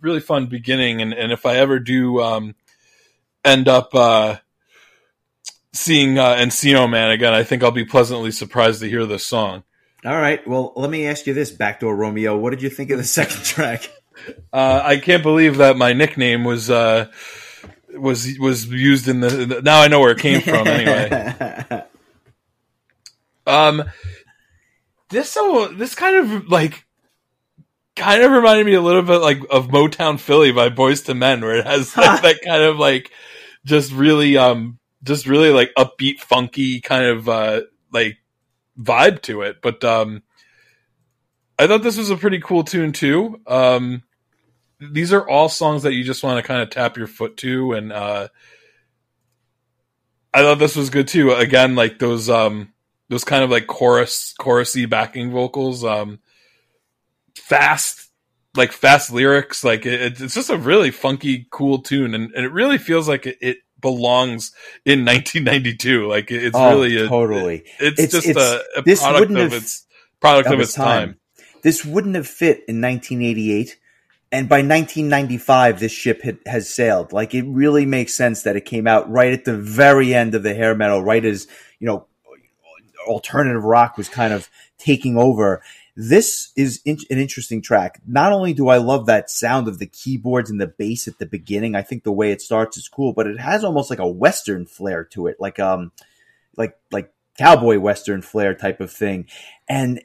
[0.00, 2.54] really fun beginning, and and if I ever do um,
[3.44, 4.36] end up uh,
[5.72, 9.62] seeing uh, Encino Man again, I think I'll be pleasantly surprised to hear this song.
[10.04, 10.46] All right.
[10.46, 12.36] Well, let me ask you this, Backdoor Romeo.
[12.36, 13.90] What did you think of the second track?
[14.52, 17.10] Uh, I can't believe that my nickname was uh,
[17.94, 19.62] was was used in the, the.
[19.62, 20.66] Now I know where it came from.
[20.66, 21.84] Anyway,
[23.46, 23.84] um,
[25.08, 26.84] this so this kind of like
[27.96, 31.40] kind of reminded me a little bit like of Motown Philly by Boyz II Men,
[31.40, 33.10] where it has like, that kind of like
[33.64, 38.18] just really um just really like upbeat, funky kind of uh, like
[38.78, 39.62] vibe to it.
[39.62, 40.22] But um,
[41.58, 43.40] I thought this was a pretty cool tune too.
[43.46, 44.02] Um,
[44.80, 47.72] these are all songs that you just want to kind of tap your foot to,
[47.72, 48.28] and uh,
[50.32, 51.32] I thought this was good too.
[51.32, 52.72] Again, like those um,
[53.08, 56.20] those kind of like chorus, chorusy backing vocals, um,
[57.36, 58.10] fast
[58.56, 62.52] like fast lyrics like it, it's just a really funky cool tune and, and it
[62.52, 64.52] really feels like it, it belongs
[64.84, 66.08] in 1992.
[66.08, 67.64] Like it's oh, really a, totally.
[67.78, 69.86] It's, it's just it's, a, a product of have, its
[70.20, 71.08] product of, of its time.
[71.08, 71.16] time.
[71.62, 73.78] This wouldn't have fit in 1988.
[74.32, 77.12] And by 1995, this ship had, has sailed.
[77.12, 80.42] Like it really makes sense that it came out right at the very end of
[80.42, 81.48] the hair metal, right as,
[81.80, 82.06] you know,
[83.06, 85.62] alternative rock was kind of taking over.
[86.02, 88.00] This is in- an interesting track.
[88.06, 91.26] Not only do I love that sound of the keyboards and the bass at the
[91.26, 94.08] beginning, I think the way it starts is cool, but it has almost like a
[94.08, 95.92] western flair to it, like um,
[96.56, 99.26] like like cowboy western flair type of thing,
[99.68, 100.00] and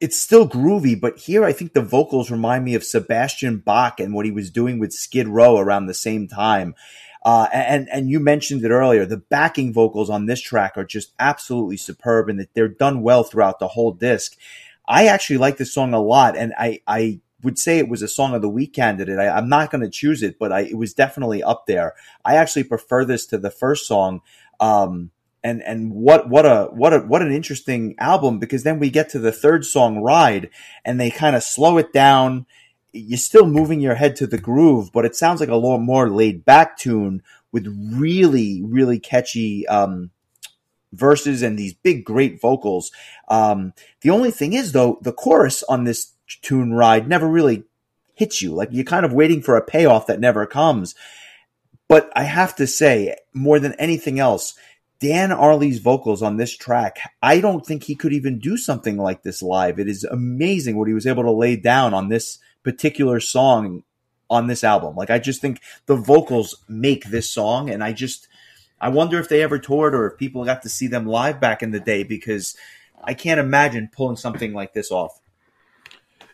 [0.00, 1.00] it's still groovy.
[1.00, 4.52] But here, I think the vocals remind me of Sebastian Bach and what he was
[4.52, 6.76] doing with Skid Row around the same time.
[7.24, 9.04] Uh, and and you mentioned it earlier.
[9.04, 13.24] The backing vocals on this track are just absolutely superb, and that they're done well
[13.24, 14.36] throughout the whole disc.
[14.88, 18.08] I actually like this song a lot, and I I would say it was a
[18.08, 19.18] song of the week candidate.
[19.18, 21.94] I, am not going to choose it, but I, it was definitely up there.
[22.24, 24.22] I actually prefer this to the first song.
[24.58, 25.10] Um,
[25.44, 29.10] and and what what a what a what an interesting album because then we get
[29.10, 30.50] to the third song, Ride,
[30.84, 32.46] and they kind of slow it down.
[32.92, 36.10] You're still moving your head to the groove, but it sounds like a little more
[36.10, 37.22] laid back tune
[37.52, 40.10] with really really catchy um,
[40.92, 42.90] verses and these big, great vocals.
[43.28, 47.64] Um, the only thing is, though, the chorus on this tune ride never really
[48.14, 48.52] hits you.
[48.52, 50.94] Like you're kind of waiting for a payoff that never comes.
[51.88, 54.54] But I have to say, more than anything else,
[54.98, 59.22] Dan Arlie's vocals on this track, I don't think he could even do something like
[59.22, 59.78] this live.
[59.78, 63.84] It is amazing what he was able to lay down on this particular song
[64.28, 64.96] on this album.
[64.96, 68.26] Like I just think the vocals make this song, and I just
[68.80, 71.62] I wonder if they ever toured or if people got to see them live back
[71.62, 72.56] in the day because
[73.02, 75.20] I can't imagine pulling something like this off.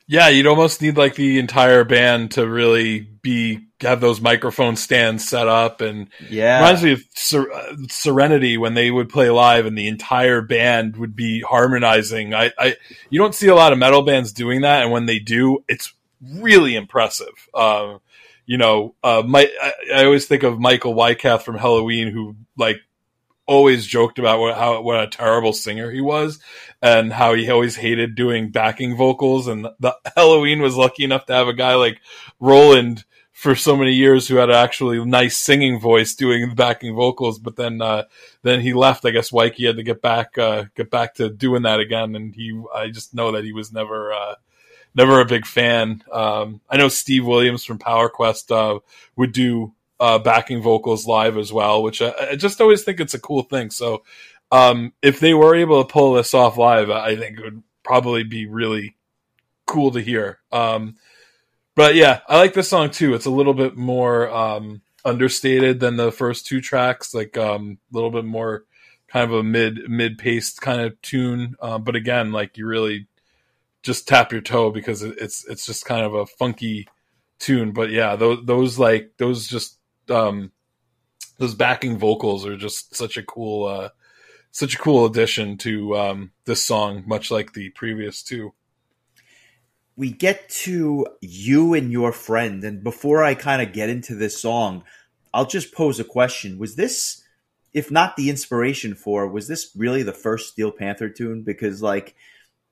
[0.06, 5.26] Yeah, you'd almost need like the entire band to really be have those microphone stands
[5.26, 9.64] set up, and yeah, reminds me of Ser- uh, Serenity when they would play live
[9.64, 12.34] and the entire band would be harmonizing.
[12.34, 12.76] I, I,
[13.10, 15.94] you don't see a lot of metal bands doing that, and when they do, it's
[16.20, 17.48] really impressive.
[17.54, 18.00] Um,
[18.46, 22.80] you know, uh, my, I, I, always think of Michael Weikath from Helloween, who like
[23.46, 26.40] always joked about what, how what a terrible singer he was,
[26.80, 29.46] and how he always hated doing backing vocals.
[29.46, 32.00] And the Helloween was lucky enough to have a guy like
[32.40, 36.94] Roland for so many years who had an actually nice singing voice doing the backing
[36.94, 38.04] vocals, but then uh,
[38.42, 39.04] then he left.
[39.04, 42.34] I guess Wyke had to get back uh, get back to doing that again, and
[42.34, 44.34] he I just know that he was never uh,
[44.94, 46.02] never a big fan.
[46.12, 48.80] Um, I know Steve Williams from Power Quest uh,
[49.16, 53.14] would do uh, backing vocals live as well, which I, I, just always think it's
[53.14, 53.70] a cool thing.
[53.70, 54.02] So
[54.50, 58.24] um, if they were able to pull this off live, I think it would probably
[58.24, 58.96] be really
[59.66, 60.40] cool to hear.
[60.50, 60.96] Um,
[61.74, 63.14] but yeah, I like this song too.
[63.14, 67.94] It's a little bit more um, understated than the first two tracks, like um, a
[67.94, 68.64] little bit more
[69.08, 71.54] kind of a mid mid paced kind of tune.
[71.60, 73.06] Uh, but again, like you really
[73.82, 76.88] just tap your toe because it's it's just kind of a funky
[77.38, 77.72] tune.
[77.72, 80.52] But yeah, those those like those just um
[81.38, 83.88] those backing vocals are just such a cool uh
[84.50, 88.54] such a cool addition to um this song, much like the previous two.
[89.96, 94.38] We get to you and your friend, and before I kind of get into this
[94.38, 94.84] song,
[95.34, 96.58] I'll just pose a question.
[96.58, 97.22] Was this
[97.72, 101.42] if not the inspiration for, was this really the first Steel Panther tune?
[101.42, 102.14] Because like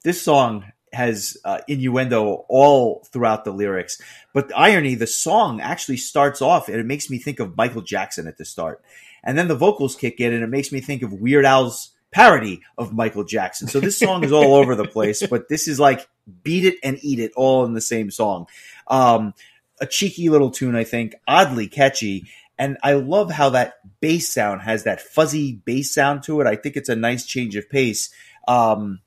[0.03, 4.00] this song has uh, innuendo all throughout the lyrics.
[4.33, 7.83] But the irony, the song actually starts off and it makes me think of Michael
[7.83, 8.83] Jackson at the start.
[9.22, 12.62] And then the vocals kick in and it makes me think of Weird Al's parody
[12.76, 13.68] of Michael Jackson.
[13.68, 16.09] So this song is all over the place, but this is like
[16.42, 18.46] beat it and eat it all in the same song.
[18.88, 19.35] Um,
[19.81, 22.26] a cheeky little tune, I think, oddly catchy.
[22.59, 26.46] And I love how that bass sound has that fuzzy bass sound to it.
[26.46, 28.11] I think it's a nice change of pace.
[28.46, 29.00] Um,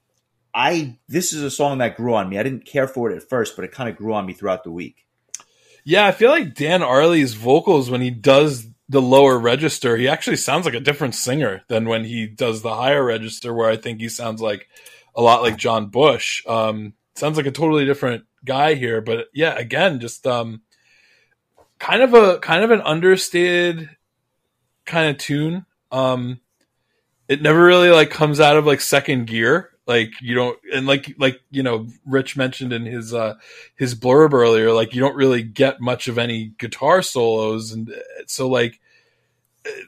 [0.53, 2.37] I this is a song that grew on me.
[2.37, 4.63] I didn't care for it at first, but it kind of grew on me throughout
[4.63, 5.05] the week.
[5.83, 10.37] Yeah, I feel like Dan Arlie's vocals when he does the lower register, he actually
[10.37, 13.99] sounds like a different singer than when he does the higher register, where I think
[13.99, 14.69] he sounds like
[15.15, 16.43] a lot like John Bush.
[16.47, 20.61] Um, sounds like a totally different guy here, but yeah, again, just um,
[21.79, 23.89] kind of a kind of an understated
[24.85, 25.65] kind of tune.
[25.91, 26.39] Um,
[27.27, 31.13] it never really like comes out of like second gear like you don't and like
[31.17, 33.35] like you know rich mentioned in his uh
[33.75, 37.71] his blurb earlier like you don't really get much of any guitar solos.
[37.71, 38.79] And uh, so like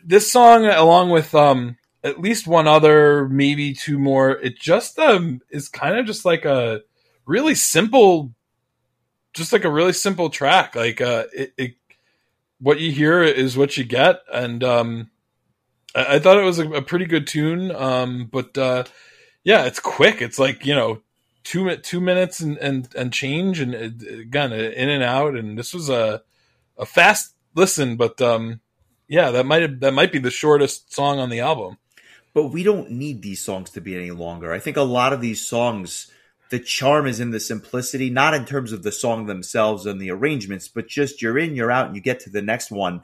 [0.03, 5.41] this song along with um at least one other maybe two more it just um
[5.49, 6.81] is kind of just like a
[7.25, 8.31] really simple
[9.34, 10.75] just like a really simple track.
[10.75, 11.75] Like uh it, it
[12.60, 14.21] what you hear is what you get.
[14.31, 15.10] And um
[15.93, 17.73] I, thought it was a pretty good tune.
[17.73, 18.84] Um but uh
[19.45, 20.21] yeah, it's quick.
[20.21, 21.01] It's like you know,
[21.43, 25.36] two two minutes and and and change, and uh, again in and out.
[25.36, 26.23] And this was a
[26.77, 28.60] a fast listen, but um,
[29.08, 31.77] yeah, that might that might be the shortest song on the album.
[32.34, 34.51] But we don't need these songs to be any longer.
[34.51, 36.12] I think a lot of these songs,
[36.49, 40.12] the charm is in the simplicity, not in terms of the song themselves and the
[40.12, 43.03] arrangements, but just you're in, you're out, and you get to the next one.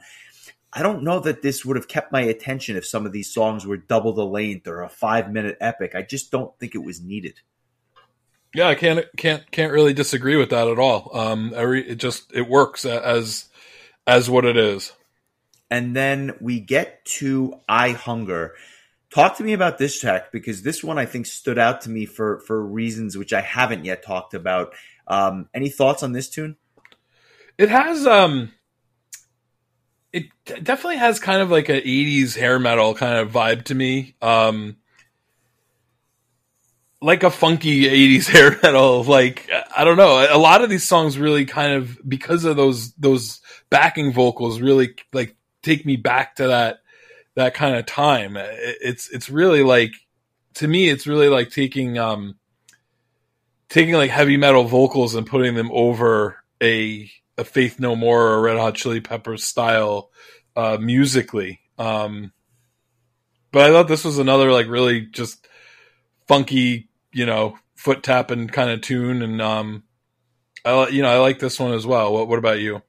[0.72, 3.66] I don't know that this would have kept my attention if some of these songs
[3.66, 5.94] were double the length or a five minute epic.
[5.94, 7.40] I just don't think it was needed.
[8.54, 11.10] Yeah, I can't can't can't really disagree with that at all.
[11.16, 13.48] Um, it just it works as
[14.06, 14.92] as what it is.
[15.70, 18.54] And then we get to I Hunger.
[19.10, 22.06] Talk to me about this track because this one I think stood out to me
[22.06, 24.74] for for reasons which I haven't yet talked about.
[25.06, 26.56] Um, any thoughts on this tune?
[27.58, 28.52] It has um
[30.12, 34.14] it definitely has kind of like a 80s hair metal kind of vibe to me.
[34.20, 34.76] Um,
[37.02, 41.18] like a funky 80s hair metal like i don't know a lot of these songs
[41.18, 43.40] really kind of because of those those
[43.70, 46.78] backing vocals really like take me back to that
[47.34, 49.92] that kind of time it's it's really like
[50.54, 52.36] to me it's really like taking um
[53.68, 58.40] taking like heavy metal vocals and putting them over a a Faith No More or
[58.40, 60.10] Red Hot Chili Peppers style
[60.56, 61.60] uh, musically.
[61.78, 62.32] Um,
[63.50, 65.46] but I thought this was another like really just
[66.26, 69.82] funky, you know, foot tapping kind of tune, and um,
[70.64, 72.12] I you know I like this one as well.
[72.12, 72.82] What What about you?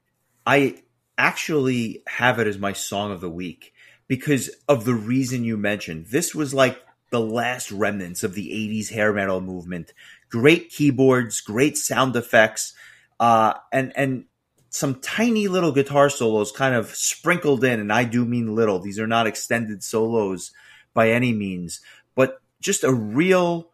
[0.45, 0.81] I
[1.17, 3.73] actually have it as my song of the week
[4.07, 6.07] because of the reason you mentioned.
[6.07, 6.81] This was like
[7.11, 9.93] the last remnants of the 80s hair metal movement.
[10.29, 12.73] Great keyboards, great sound effects,
[13.19, 14.25] uh, and and
[14.73, 18.79] some tiny little guitar solos kind of sprinkled in, and I do mean little.
[18.79, 20.51] These are not extended solos
[20.95, 21.79] by any means,
[22.15, 23.69] but just a real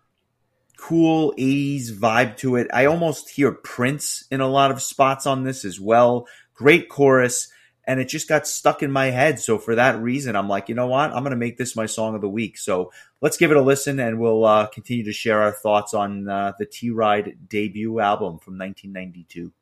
[0.77, 2.67] cool 80s vibe to it.
[2.73, 6.27] I almost hear Prince in a lot of spots on this as well.
[6.53, 7.49] Great chorus,
[7.87, 9.39] and it just got stuck in my head.
[9.39, 11.13] So for that reason, I'm like, you know what?
[11.13, 12.57] I'm going to make this my song of the week.
[12.57, 12.91] So
[13.21, 16.51] let's give it a listen, and we'll uh, continue to share our thoughts on uh,
[16.59, 19.53] the T Ride debut album from 1992.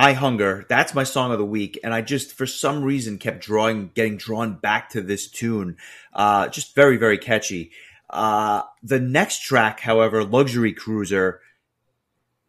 [0.00, 0.64] I Hunger.
[0.66, 1.78] That's my song of the week.
[1.84, 5.76] And I just, for some reason, kept drawing, getting drawn back to this tune.
[6.14, 7.72] Uh, just very, very catchy.
[8.08, 11.42] Uh, the next track, however, Luxury Cruiser,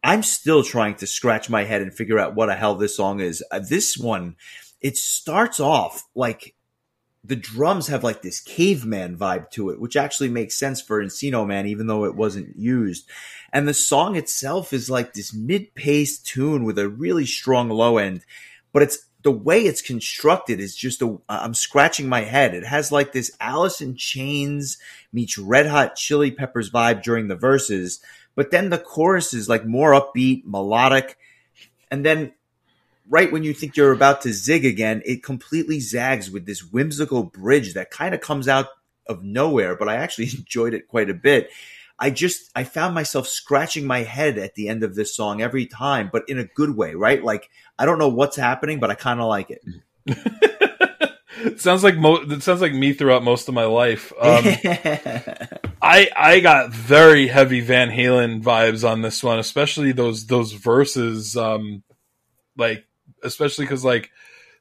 [0.02, 3.20] I'm still trying to scratch my head and figure out what the hell this song
[3.20, 3.44] is.
[3.50, 4.36] Uh, this one,
[4.80, 6.54] it starts off like
[7.24, 11.46] the drums have like this caveman vibe to it, which actually makes sense for Encino
[11.46, 13.08] Man, even though it wasn't used.
[13.52, 18.24] And the song itself is like this mid-paced tune with a really strong low end,
[18.72, 22.54] but it's the way it's constructed is just a, I'm scratching my head.
[22.54, 24.78] It has like this Alice in Chains
[25.12, 28.00] meets Red Hot Chili Peppers vibe during the verses,
[28.34, 31.18] but then the chorus is like more upbeat, melodic,
[31.88, 32.32] and then
[33.12, 37.22] right when you think you're about to zig again, it completely zags with this whimsical
[37.22, 38.68] bridge that kind of comes out
[39.06, 41.50] of nowhere, but I actually enjoyed it quite a bit.
[41.98, 45.66] I just I found myself scratching my head at the end of this song every
[45.66, 47.22] time, but in a good way, right?
[47.22, 49.62] Like I don't know what's happening, but I kind of like it.
[51.44, 54.10] it sounds like mo- it sounds like me throughout most of my life.
[54.18, 54.42] Um,
[55.82, 61.36] I I got very heavy Van Halen vibes on this one, especially those those verses.
[61.36, 61.84] Um,
[62.56, 62.86] like
[63.22, 64.10] especially because like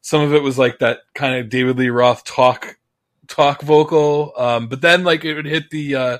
[0.02, 2.78] some of it was like that kind of David Lee Roth talk
[3.28, 6.18] talk vocal, um, but then like it would hit the uh,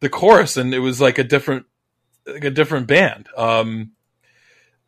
[0.00, 1.66] the chorus and it was like a different
[2.26, 3.28] like a different band.
[3.36, 3.92] Um,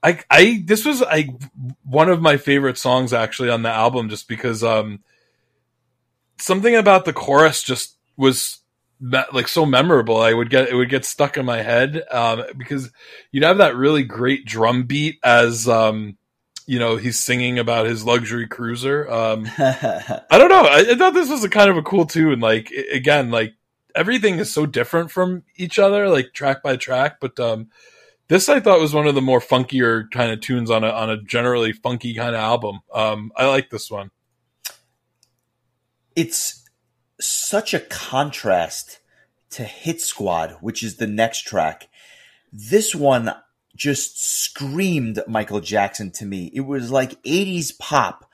[0.03, 1.35] I I this was I
[1.85, 5.03] one of my favorite songs actually on the album just because um,
[6.39, 8.59] something about the chorus just was
[9.33, 10.19] like so memorable.
[10.19, 12.91] I would get it would get stuck in my head um, because
[13.31, 16.17] you'd have that really great drum beat as um,
[16.67, 19.11] you know he's singing about his luxury cruiser.
[19.11, 20.65] Um, I don't know.
[20.65, 22.41] I, I, thought this was a kind of a cool tune.
[22.41, 23.55] Like again, like
[23.95, 27.19] everything is so different from each other, like track by track.
[27.21, 27.69] But um,
[28.29, 31.11] this I thought was one of the more funkier kind of tunes on a on
[31.11, 32.81] a generally funky kind of album.
[32.93, 34.11] Um, I like this one.
[36.15, 36.65] It's
[37.21, 39.01] such a contrast
[39.51, 41.89] to Hit Squad, which is the next track.
[42.53, 43.33] This one
[43.77, 46.51] just screamed Michael Jackson to me.
[46.55, 48.31] It was like 80s pop,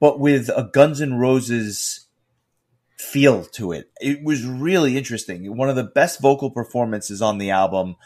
[0.00, 2.06] but with a Guns N' Roses
[2.96, 3.90] feel to it.
[4.00, 5.56] It was really interesting.
[5.56, 7.96] One of the best vocal performances on the album,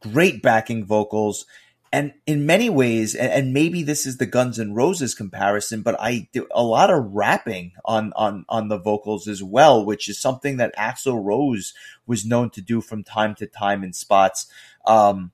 [0.00, 1.46] great backing vocals.
[1.92, 6.28] And in many ways, and maybe this is the Guns N' Roses comparison, but I
[6.52, 10.76] a lot of rapping on, on, on the vocals as well, which is something that
[10.76, 11.74] Axl Rose
[12.06, 14.46] was known to do from time to time in spots.
[14.86, 15.32] Um,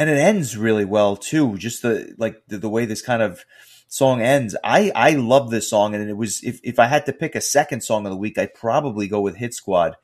[0.00, 1.58] and it ends really well too.
[1.58, 3.44] Just the like the, the way this kind of
[3.86, 4.56] song ends.
[4.64, 7.40] I I love this song, and it was if if I had to pick a
[7.42, 9.96] second song of the week, I'd probably go with Hit Squad.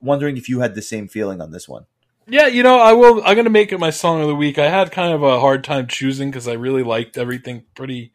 [0.00, 1.84] Wondering if you had the same feeling on this one.
[2.26, 3.22] Yeah, you know, I will.
[3.26, 4.58] I'm gonna make it my song of the week.
[4.58, 8.12] I had kind of a hard time choosing because I really liked everything pretty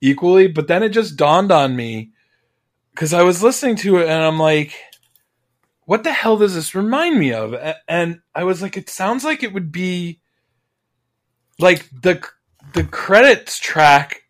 [0.00, 2.12] equally, but then it just dawned on me
[2.94, 4.72] because I was listening to it and I'm like,
[5.84, 7.54] what the hell does this remind me of?
[7.88, 10.20] And I was like, it sounds like it would be
[11.58, 12.24] like the
[12.74, 14.22] the credits track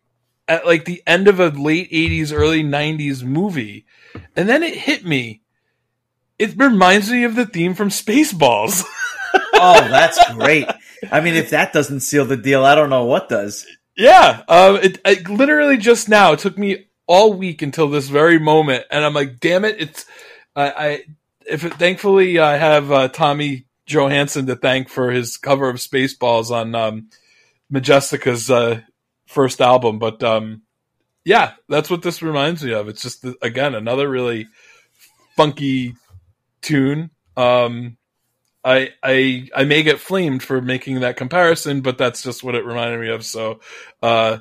[0.47, 3.85] at like the end of a late 80s early 90s movie.
[4.35, 5.41] And then it hit me.
[6.37, 8.83] It reminds me of the theme from spaceballs.
[9.55, 10.67] Oh that's great.
[11.11, 13.65] I mean if that doesn't seal the deal i don't know what does.
[13.95, 18.39] Yeah um, it, it literally just now it took me all week until this very
[18.39, 20.05] moment and i'm like damn it it's
[20.55, 21.03] i, I
[21.47, 26.51] if it, thankfully i have uh, tommy johansson to thank for his cover of spaceballs
[26.51, 27.09] on um,
[27.73, 28.81] Majestica's uh,
[29.25, 30.61] first album, but um,
[31.25, 32.87] yeah, that's what this reminds me of.
[32.87, 34.47] It's just again another really
[35.35, 35.95] funky
[36.61, 37.09] tune.
[37.35, 37.97] Um,
[38.63, 42.65] I I I may get flamed for making that comparison, but that's just what it
[42.65, 43.25] reminded me of.
[43.25, 43.59] So
[44.01, 44.39] uh,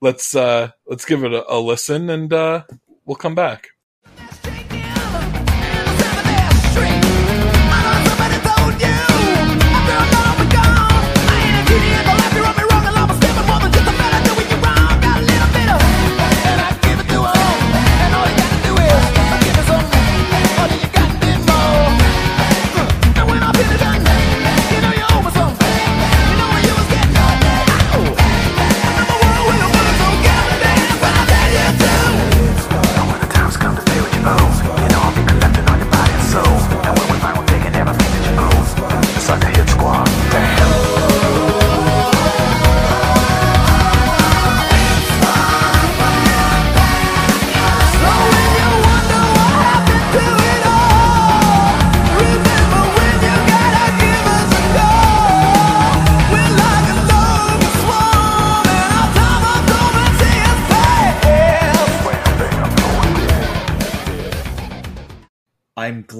[0.00, 2.64] let's uh, let's give it a, a listen, and uh,
[3.06, 3.68] we'll come back.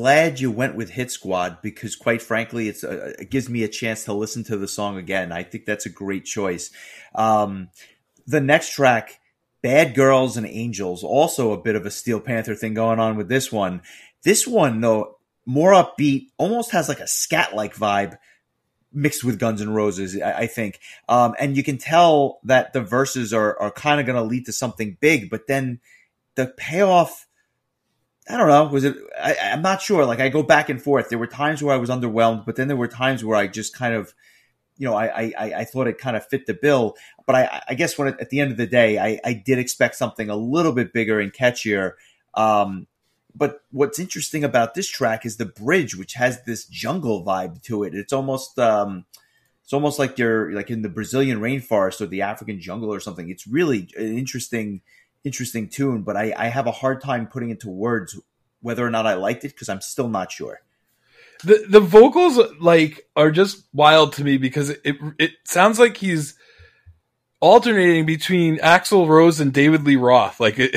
[0.05, 3.69] Glad you went with Hit Squad because, quite frankly, it's a, it gives me a
[3.69, 5.33] chance to listen to the song again.
[5.33, 6.71] I think that's a great choice.
[7.15, 7.71] Um,
[8.27, 9.19] the next track,
[9.63, 13.31] Bad Girls and Angels, also a bit of a Steel Panther thing going on with
[13.31, 13.81] this one.
[14.25, 18.19] This one, though, more upbeat, almost has like a scat like vibe
[18.93, 20.81] mixed with Guns N' Roses, I, I think.
[21.09, 24.45] Um, and you can tell that the verses are, are kind of going to lead
[24.45, 25.81] to something big, but then
[26.35, 27.24] the payoff
[28.29, 28.64] I don't know.
[28.64, 28.97] Was it?
[29.20, 30.07] I, am not sure.
[30.07, 31.09] Like I go back and forth.
[31.11, 33.77] There were times where I was underwhelmed, but then there were times where I just
[33.77, 34.14] kind of,
[34.79, 36.97] you know, I I, I thought it kind of fit the bill.
[37.27, 39.59] But I, I guess when it, at the end of the day, I, I did
[39.59, 41.93] expect something a little bit bigger and catchier.
[42.35, 42.87] Um,
[43.35, 47.85] but what's interesting about this track is the bridge, which has this jungle vibe to
[47.85, 47.95] it.
[47.95, 49.05] It's almost um,
[49.62, 53.29] it's almost like you're like in the Brazilian rainforest or the African jungle or something.
[53.29, 54.83] It's really an interesting
[55.25, 58.18] interesting tune, but I, I have a hard time putting into words
[58.61, 60.61] whether or not I liked it because I'm still not sure.
[61.43, 66.35] The the vocals like are just wild to me because it it sounds like he's
[67.41, 70.75] alternating between Axl Rose and David Lee Roth, like it,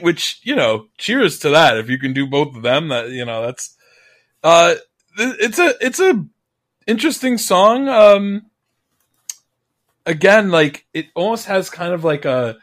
[0.00, 1.78] which you know, cheers to that.
[1.78, 3.76] If you can do both of them, that you know, that's
[4.42, 4.74] uh,
[5.16, 6.26] it's a it's a
[6.86, 7.88] interesting song.
[7.88, 8.46] Um,
[10.06, 12.56] again, like it almost has kind of like a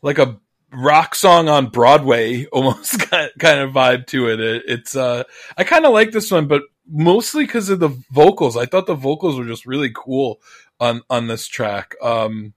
[0.00, 0.40] like a
[0.72, 4.40] rock song on Broadway almost kind of vibe to it.
[4.40, 5.24] it it's uh
[5.56, 8.56] I kind of like this one, but mostly because of the vocals.
[8.56, 10.40] I thought the vocals were just really cool
[10.80, 11.94] on on this track.
[12.02, 12.54] Um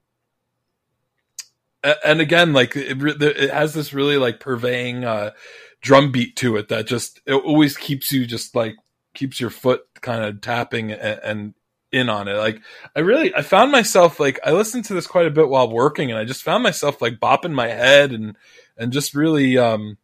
[2.03, 5.31] and again, like it, it has this really like purveying uh
[5.81, 8.75] drum beat to it that just it always keeps you just like
[9.13, 11.53] keeps your foot kind of tapping and, and
[11.95, 12.33] in on it.
[12.33, 12.61] Like
[12.95, 16.11] I really, I found myself like I listened to this quite a bit while working,
[16.11, 18.35] and I just found myself like bopping my head and
[18.77, 19.97] and just really um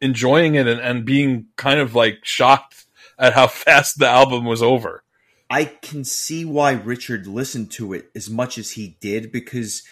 [0.00, 2.86] enjoying it and, and being kind of like shocked
[3.18, 5.02] at how fast the album was over.
[5.50, 9.82] I can see why Richard listened to it as much as he did because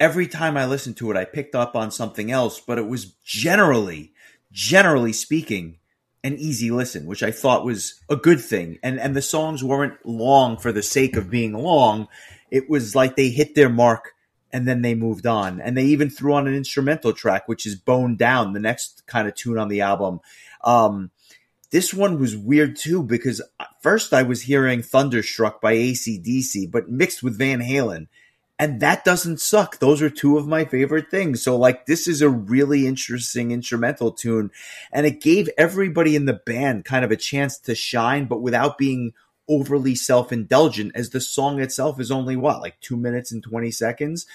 [0.00, 3.12] every time I listened to it, I picked up on something else, but it was
[3.24, 4.12] generally,
[4.50, 5.76] generally speaking,
[6.22, 8.78] an easy listen, which I thought was a good thing.
[8.82, 12.08] And and the songs weren't long for the sake of being long.
[12.50, 14.14] It was like they hit their mark
[14.52, 15.60] and then they moved on.
[15.60, 19.28] And they even threw on an instrumental track, which is Bone Down, the next kind
[19.28, 20.20] of tune on the album.
[20.62, 21.10] Um,
[21.70, 23.40] this one was weird too because
[23.80, 28.08] first I was hearing Thunderstruck by ACDC, but mixed with Van Halen
[28.60, 29.78] and that doesn't suck.
[29.78, 31.42] Those are two of my favorite things.
[31.42, 34.50] So like this is a really interesting instrumental tune
[34.92, 38.76] and it gave everybody in the band kind of a chance to shine but without
[38.76, 39.14] being
[39.48, 44.26] overly self-indulgent as the song itself is only what like 2 minutes and 20 seconds.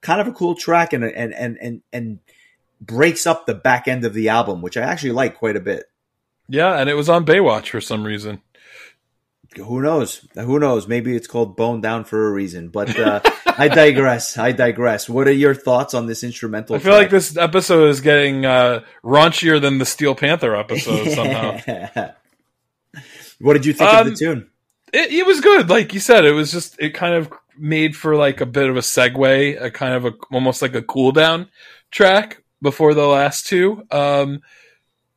[0.00, 2.20] Kind of a cool track and and and and and
[2.80, 5.86] breaks up the back end of the album, which I actually like quite a bit.
[6.48, 8.42] Yeah, and it was on Baywatch for some reason.
[9.56, 10.26] Who knows?
[10.34, 10.88] Who knows?
[10.88, 12.68] Maybe it's called Bone Down for a reason.
[12.68, 13.20] But uh,
[13.58, 14.38] I digress.
[14.38, 15.08] I digress.
[15.08, 16.76] What are your thoughts on this instrumental?
[16.76, 17.02] I feel track?
[17.02, 21.58] like this episode is getting uh, raunchier than the Steel Panther episode somehow.
[23.40, 24.50] what did you think um, of the um, tune?
[24.92, 25.70] It, it, was good.
[25.70, 28.76] Like you said, it was just it kind of made for like a bit of
[28.76, 31.48] a segue, a kind of a almost like a cool down
[31.90, 33.82] track before the last two.
[33.90, 34.40] Um,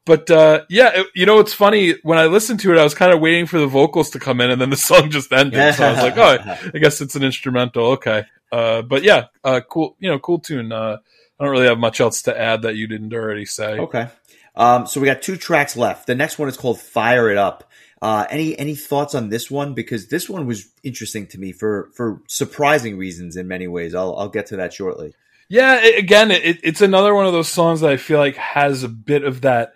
[0.05, 2.93] but uh, yeah, it, you know, it's funny when I listened to it, I was
[2.93, 5.75] kind of waiting for the vocals to come in, and then the song just ended.
[5.75, 7.85] so I was like, oh, I guess it's an instrumental.
[7.93, 9.95] Okay, uh, but yeah, uh, cool.
[9.99, 10.71] You know, cool tune.
[10.71, 10.97] Uh,
[11.39, 13.79] I don't really have much else to add that you didn't already say.
[13.79, 14.07] Okay,
[14.55, 16.07] um, so we got two tracks left.
[16.07, 17.69] The next one is called "Fire It Up."
[18.01, 19.73] Uh, any any thoughts on this one?
[19.73, 23.95] Because this one was interesting to me for for surprising reasons in many ways.
[23.95, 25.15] I'll I'll get to that shortly.
[25.47, 28.83] Yeah, it, again, it, it's another one of those songs that I feel like has
[28.83, 29.75] a bit of that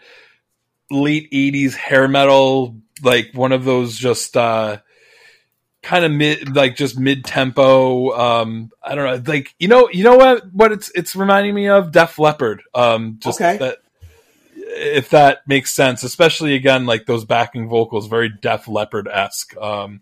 [0.89, 4.79] late 80s hair metal, like one of those just uh,
[5.81, 10.03] kind of mid like just mid tempo um i don't know like you know you
[10.03, 13.57] know what what it's it's reminding me of def leppard um just okay.
[13.57, 13.77] that
[14.55, 20.01] if that makes sense especially again like those backing vocals very def leppard-esque um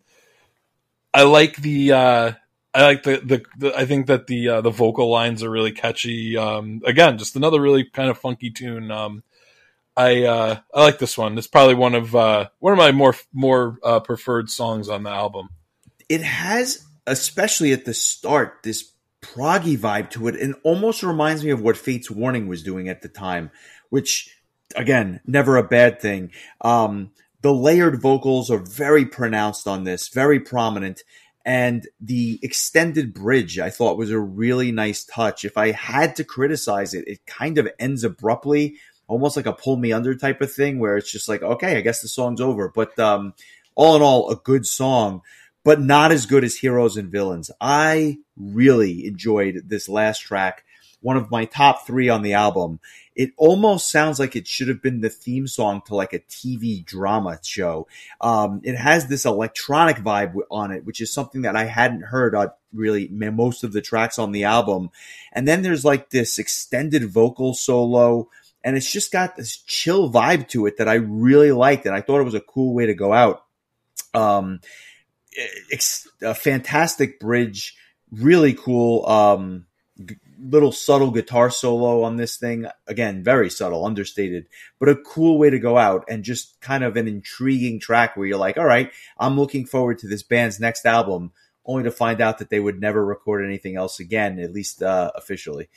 [1.13, 2.31] i like the uh
[2.77, 5.71] I like the, the, the, I think that the uh, the vocal lines are really
[5.71, 6.37] catchy.
[6.37, 8.91] Um, again, just another really kind of funky tune.
[8.91, 9.23] Um,
[9.95, 11.35] I uh, I like this one.
[11.39, 15.09] It's probably one of uh, one of my more more uh, preferred songs on the
[15.09, 15.49] album.
[16.07, 18.91] It has, especially at the start, this
[19.23, 23.01] proggy vibe to it, and almost reminds me of what Fates Warning was doing at
[23.01, 23.49] the time,
[23.89, 24.37] which
[24.75, 26.31] again, never a bad thing.
[26.61, 27.09] Um,
[27.41, 31.01] the layered vocals are very pronounced on this, very prominent.
[31.47, 35.45] And the extended bridge I thought was a really nice touch.
[35.45, 38.75] If I had to criticize it, it kind of ends abruptly,
[39.07, 41.81] almost like a pull me under type of thing where it's just like, okay, I
[41.81, 42.67] guess the song's over.
[42.67, 43.33] But um,
[43.75, 45.21] all in all, a good song,
[45.63, 47.49] but not as good as Heroes and Villains.
[47.61, 50.65] I really enjoyed this last track,
[51.01, 52.79] one of my top three on the album
[53.17, 56.85] it almost sounds like it should have been the theme song to like a TV
[56.85, 57.87] drama show.
[58.21, 62.35] Um, it has this electronic vibe on it, which is something that I hadn't heard
[62.35, 64.91] on really most of the tracks on the album.
[65.33, 68.29] And then there's like this extended vocal solo,
[68.63, 72.01] and it's just got this chill vibe to it that I really liked, and I
[72.01, 73.43] thought it was a cool way to go out.
[74.13, 74.61] Um,
[76.21, 77.75] a fantastic bridge,
[78.11, 79.07] really cool.
[79.07, 79.66] Um,
[80.39, 82.67] little subtle guitar solo on this thing.
[82.87, 84.47] Again, very subtle, understated,
[84.79, 88.27] but a cool way to go out and just kind of an intriguing track where
[88.27, 91.31] you're like, all right, I'm looking forward to this band's next album,
[91.65, 95.11] only to find out that they would never record anything else again, at least uh,
[95.15, 95.69] officially.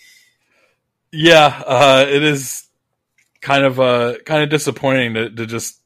[1.13, 2.69] Yeah, uh, it is
[3.41, 5.81] kind of uh, kind of disappointing to, to just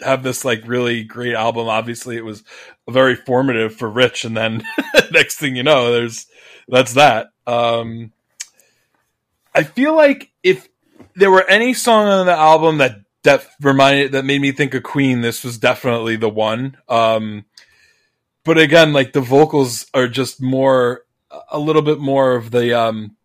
[0.00, 1.68] have this like really great album.
[1.68, 2.42] Obviously, it was
[2.88, 4.62] very formative for Rich, and then
[5.12, 6.26] next thing you know, there's
[6.70, 7.28] that's that.
[7.46, 8.12] Um,
[9.54, 10.68] I feel like if
[11.14, 14.82] there were any song on the album that that reminded that made me think of
[14.82, 16.76] Queen, this was definitely the one.
[16.88, 17.44] Um,
[18.44, 21.02] but again, like the vocals are just more
[21.50, 23.16] a little bit more of the um,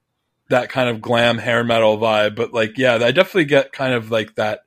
[0.49, 2.35] that kind of glam hair metal vibe.
[2.35, 4.61] But like, yeah, I definitely get kind of like that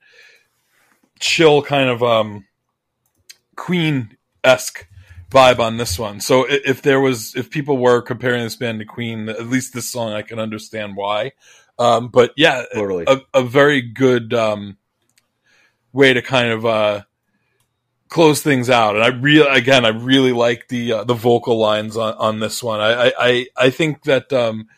[1.20, 2.47] chill kind of um,
[3.57, 4.88] Queen esque
[5.31, 6.20] vibe on this one.
[6.20, 9.89] So if there was, if people were comparing this band to Queen, at least this
[9.89, 11.33] song, I can understand why.
[11.79, 13.05] Um, but yeah, totally.
[13.07, 14.79] a, a very good um,
[15.93, 17.03] way to kind of uh,
[18.09, 18.97] close things out.
[18.97, 22.62] And I really, again, I really like the uh, the vocal lines on, on this
[22.62, 22.81] one.
[22.81, 24.68] I I I think that um,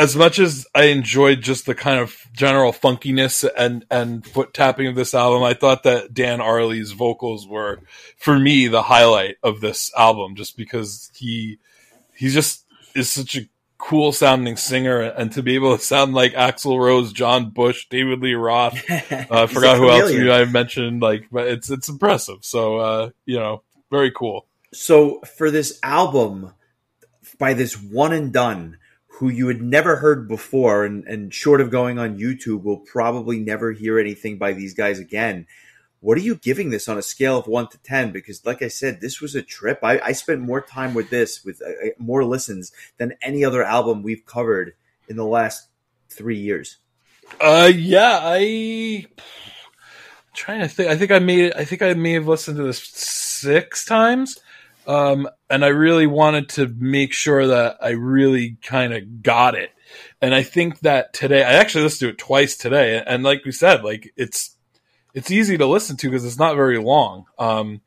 [0.00, 4.86] as much as I enjoyed just the kind of general funkiness and and foot tapping
[4.86, 7.80] of this album, I thought that Dan Arlie's vocals were
[8.16, 11.58] for me the highlight of this album, just because he
[12.14, 13.46] he just is such a
[13.76, 18.20] cool sounding singer, and to be able to sound like Axl Rose, John Bush, David
[18.20, 21.02] Lee Roth, uh, I forgot who else I mentioned.
[21.02, 22.38] Like, but it's it's impressive.
[22.40, 24.46] So uh, you know, very cool.
[24.72, 26.54] So for this album,
[27.38, 28.78] by this one and done
[29.20, 33.38] who you had never heard before and, and short of going on YouTube will probably
[33.38, 35.46] never hear anything by these guys again.
[36.00, 38.12] What are you giving this on a scale of one to 10?
[38.12, 39.80] Because like I said, this was a trip.
[39.82, 43.62] I, I spent more time with this with uh, uh more listens than any other
[43.62, 44.72] album we've covered
[45.06, 45.68] in the last
[46.08, 46.78] three years.
[47.38, 49.04] Uh, yeah, I'm
[50.32, 50.88] trying to think.
[50.88, 54.38] I think I made I think I may have listened to this six times.
[54.90, 59.70] Um, and I really wanted to make sure that I really kind of got it.
[60.20, 63.00] And I think that today, I actually listened to it twice today.
[63.06, 64.56] And like we said, like it's,
[65.14, 67.26] it's easy to listen to because it's not very long.
[67.38, 67.82] Um,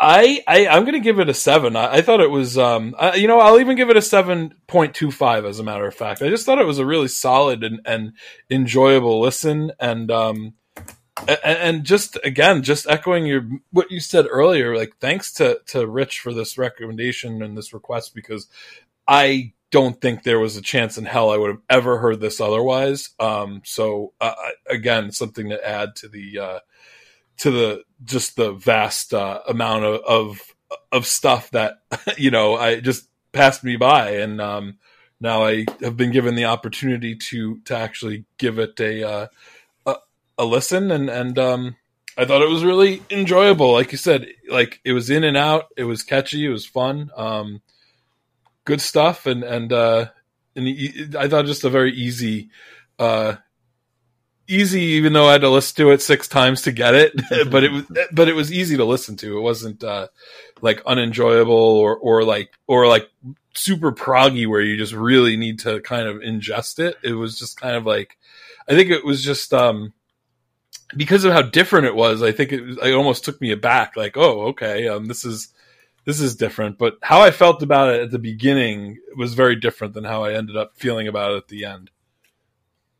[0.00, 1.76] I, I I'm going to give it a seven.
[1.76, 4.54] I, I thought it was, um, I, you know, I'll even give it a seven
[4.66, 5.44] point two five.
[5.44, 8.14] As a matter of fact, I just thought it was a really solid and, and
[8.50, 10.54] enjoyable listen, and um,
[11.28, 14.76] and, just again, just echoing your what you said earlier.
[14.76, 18.48] Like, thanks to to Rich for this recommendation and this request because
[19.06, 22.40] I don't think there was a chance in hell I would have ever heard this
[22.40, 23.10] otherwise.
[23.20, 24.34] Um, so uh,
[24.68, 26.58] again, something to add to the uh,
[27.38, 30.40] to the just the vast uh, amount of, of,
[30.92, 31.78] of stuff that
[32.18, 34.78] you know I just passed me by, and um,
[35.20, 39.26] now I have been given the opportunity to to actually give it a uh,
[40.40, 41.76] a, listen, and and um,
[42.16, 43.72] I thought it was really enjoyable.
[43.72, 47.10] Like you said, like it was in and out, it was catchy, it was fun,
[47.16, 47.62] um,
[48.64, 50.06] good stuff, and and uh,
[50.56, 52.50] and I thought just a very easy
[52.98, 53.36] uh,
[54.46, 57.14] easy, even though I had to listen to it six times to get it.
[57.50, 59.38] but it was, but it was easy to listen to.
[59.38, 60.08] It wasn't uh,
[60.60, 63.08] like unenjoyable or or like or like
[63.54, 66.96] super proggy where you just really need to kind of ingest it.
[67.02, 68.16] It was just kind of like,
[68.68, 69.92] I think it was just um,
[70.96, 72.22] because of how different it was.
[72.22, 73.96] I think it, it almost took me aback.
[73.96, 75.48] Like, oh, okay, um, this is
[76.04, 76.78] this is different.
[76.78, 80.34] But how I felt about it at the beginning was very different than how I
[80.34, 81.90] ended up feeling about it at the end.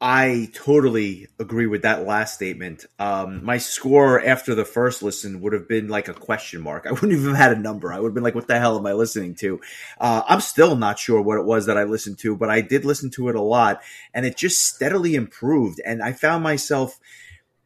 [0.03, 2.87] I totally agree with that last statement.
[2.99, 6.87] Um, my score after the first listen would have been like a question mark.
[6.87, 7.93] I wouldn't even have had a number.
[7.93, 9.61] I would have been like, what the hell am I listening to?
[10.01, 12.87] Uh, I'm still not sure what it was that I listened to, but I did
[12.87, 13.83] listen to it a lot
[14.15, 15.83] and it just steadily improved.
[15.85, 16.99] And I found myself,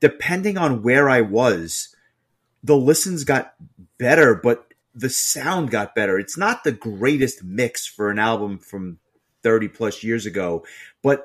[0.04, 1.96] depending on where I was,
[2.62, 3.54] the listens got
[3.96, 6.18] better, but the sound got better.
[6.18, 8.98] It's not the greatest mix for an album from
[9.42, 10.62] 30 plus years ago,
[11.02, 11.24] but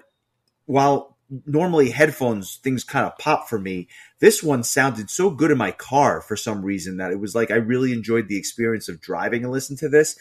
[0.65, 3.87] while normally headphones things kind of pop for me
[4.19, 7.51] this one sounded so good in my car for some reason that it was like
[7.51, 10.17] i really enjoyed the experience of driving and listen to this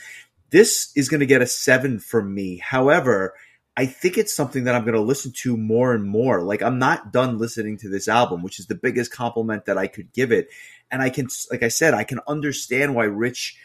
[0.50, 3.32] this is going to get a seven from me however
[3.78, 6.78] i think it's something that i'm going to listen to more and more like i'm
[6.78, 10.32] not done listening to this album which is the biggest compliment that i could give
[10.32, 10.48] it
[10.90, 13.56] and i can like i said i can understand why rich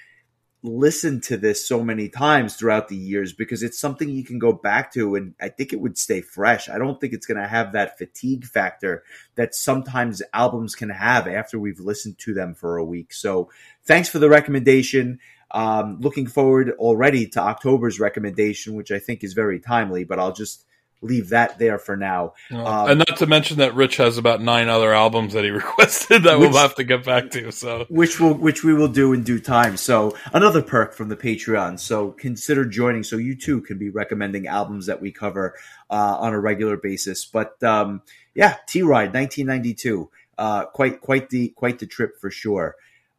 [0.63, 4.53] listened to this so many times throughout the years because it's something you can go
[4.53, 6.69] back to and I think it would stay fresh.
[6.69, 9.03] I don't think it's going to have that fatigue factor
[9.35, 13.11] that sometimes albums can have after we've listened to them for a week.
[13.11, 13.51] So
[13.83, 15.19] thanks for the recommendation.
[15.53, 20.33] Um, looking forward already to October's recommendation, which I think is very timely, but I'll
[20.33, 20.65] just
[21.03, 22.33] leave that there for now.
[22.49, 26.23] Um, and not to mention that Rich has about nine other albums that he requested
[26.23, 27.51] that which, we'll have to get back to.
[27.51, 29.77] So which will which we will do in due time.
[29.77, 31.79] So another perk from the Patreon.
[31.79, 35.55] So consider joining, so you too can be recommending albums that we cover
[35.89, 37.25] uh, on a regular basis.
[37.25, 38.01] But um,
[38.33, 40.09] yeah, T Ride, 1992.
[40.35, 42.75] Uh, quite quite the quite the trip for sure.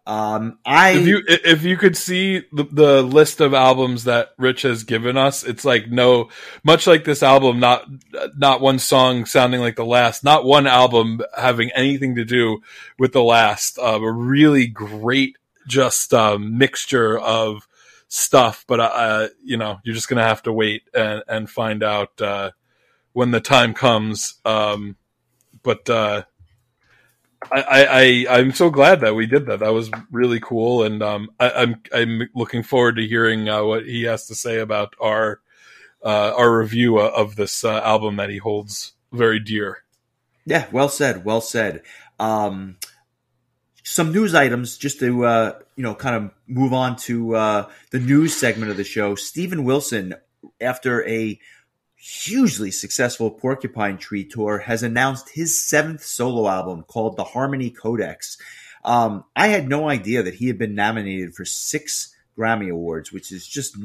[0.06, 4.62] Um, I if you if you could see the, the list of albums that Rich
[4.62, 6.28] has given us, it's like no,
[6.62, 7.88] much like this album, not
[8.36, 12.60] not one song sounding like the last, not one album having anything to do
[12.98, 13.78] with the last.
[13.78, 17.66] Uh, a really great, just um, mixture of
[18.08, 18.66] stuff.
[18.68, 22.50] But uh, you know, you're just gonna have to wait and and find out uh,
[23.14, 24.34] when the time comes.
[24.44, 24.96] Um,
[25.62, 26.24] but uh,
[27.52, 29.60] I, I, I'm so glad that we did that.
[29.60, 33.64] That was really cool, and um, I, am I'm, I'm looking forward to hearing uh,
[33.64, 35.40] what he has to say about our
[36.04, 39.84] uh, our review of this uh, album that he holds very dear.
[40.44, 41.82] Yeah, well said, well said.
[42.18, 42.76] Um,
[43.82, 48.00] some news items just to uh, you know kind of move on to uh, the
[48.00, 49.14] news segment of the show.
[49.14, 50.14] Steven Wilson,
[50.60, 51.38] after a
[52.04, 58.36] hugely successful Porcupine Tree tour, has announced his seventh solo album called The Harmony Codex.
[58.84, 63.32] Um, I had no idea that he had been nominated for six Grammy Awards, which
[63.32, 63.78] is just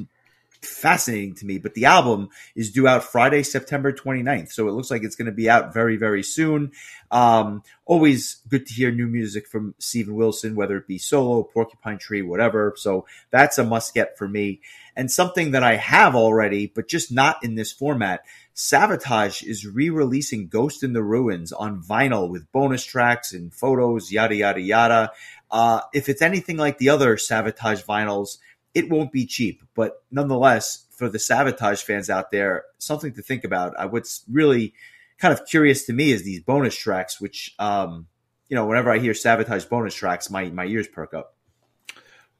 [0.62, 1.58] fascinating to me.
[1.58, 4.52] But the album is due out Friday, September 29th.
[4.52, 6.72] So it looks like it's going to be out very, very soon.
[7.12, 11.98] Um, always good to hear new music from Steven Wilson, whether it be solo, Porcupine
[11.98, 12.74] Tree, whatever.
[12.78, 14.62] So that's a must get for me.
[14.96, 18.24] And something that I have already, but just not in this format.
[18.54, 24.36] Savatage is re-releasing Ghost in the Ruins on vinyl with bonus tracks and photos, yada
[24.36, 25.12] yada yada.
[25.50, 28.38] Uh, if it's anything like the other Savatage vinyls,
[28.74, 33.44] it won't be cheap, but nonetheless, for the Savatage fans out there, something to think
[33.44, 33.74] about.
[33.80, 34.74] I what's really
[35.18, 38.08] kind of curious to me is these bonus tracks, which um,
[38.50, 41.36] you know, whenever I hear Savatage bonus tracks, my my ears perk up.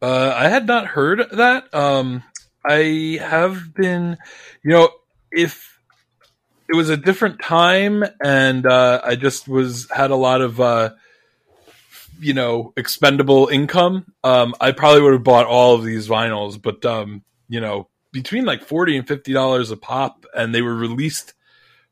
[0.02, 1.74] Uh, I had not heard that.
[1.74, 2.24] Um,
[2.66, 4.18] I have been,
[4.64, 4.90] you know,
[5.32, 5.80] if
[6.70, 10.92] it was a different time, and uh, I just was had a lot of uh,
[12.20, 14.14] you know expendable income.
[14.24, 18.46] Um, I probably would have bought all of these vinyls, but um, you know between
[18.46, 21.34] like forty and fifty dollars a pop, and they were released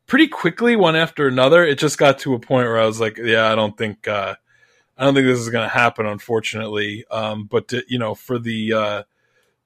[0.07, 1.63] pretty quickly one after another.
[1.63, 4.36] It just got to a point where I was like, yeah, I don't think uh,
[4.97, 7.05] I don't think this is going to happen, unfortunately.
[7.11, 9.03] Um, but to, you know, for the uh,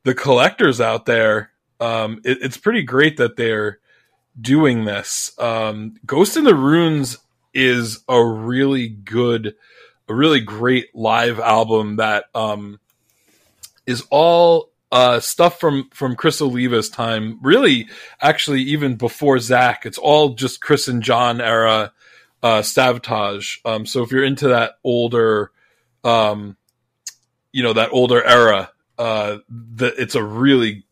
[0.03, 3.79] the collectors out there, um, it, it's pretty great that they're
[4.39, 5.31] doing this.
[5.37, 7.17] Um, Ghost in the Ruins
[7.53, 9.55] is a really good,
[10.11, 12.79] a really great live album that um,
[13.85, 17.39] is all uh, stuff from from Criss Oliva's time.
[17.41, 17.87] Really,
[18.21, 21.93] actually, even before Zak, it's all just Chris and Jon era
[22.43, 23.59] uh, Savatage.
[23.63, 25.51] Um, so if you're into that older,
[26.03, 26.57] um,
[27.53, 30.83] you know, that older era, uh, the, it's a really,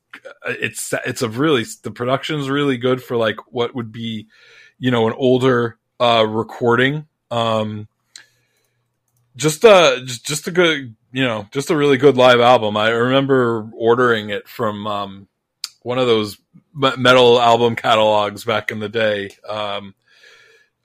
[0.47, 4.27] it's it's a really the production's really good for like what would be,
[4.77, 7.05] you know, an older uh, recording.
[7.31, 7.89] Um,
[9.35, 12.77] just a just a good you know just a really good live album.
[12.77, 15.27] I remember ordering it from um
[15.81, 16.37] one of those
[16.73, 19.95] metal album catalogs back in the day um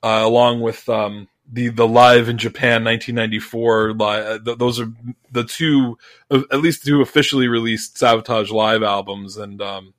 [0.03, 4.91] uh, along with um the the live in japan 1994 live, th- those are
[5.31, 5.97] the two
[6.31, 9.37] at least two officially released Savatage live albums.
[9.37, 9.93] And um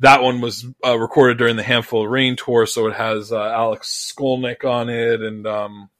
[0.00, 2.66] that one was uh, recorded during the handful of rain tour.
[2.66, 5.90] So it has uh, alex skolnick on it and um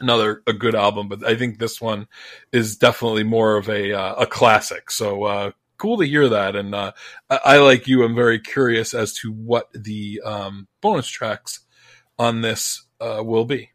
[0.00, 2.06] another a good album, but I think this one
[2.52, 4.90] is definitely more of a uh, a classic.
[4.90, 6.92] So uh, cool to hear that, and uh,
[7.30, 8.02] I, I, like you.
[8.02, 11.60] I'm very curious as to what the um, bonus tracks
[12.18, 13.70] on this uh, will be.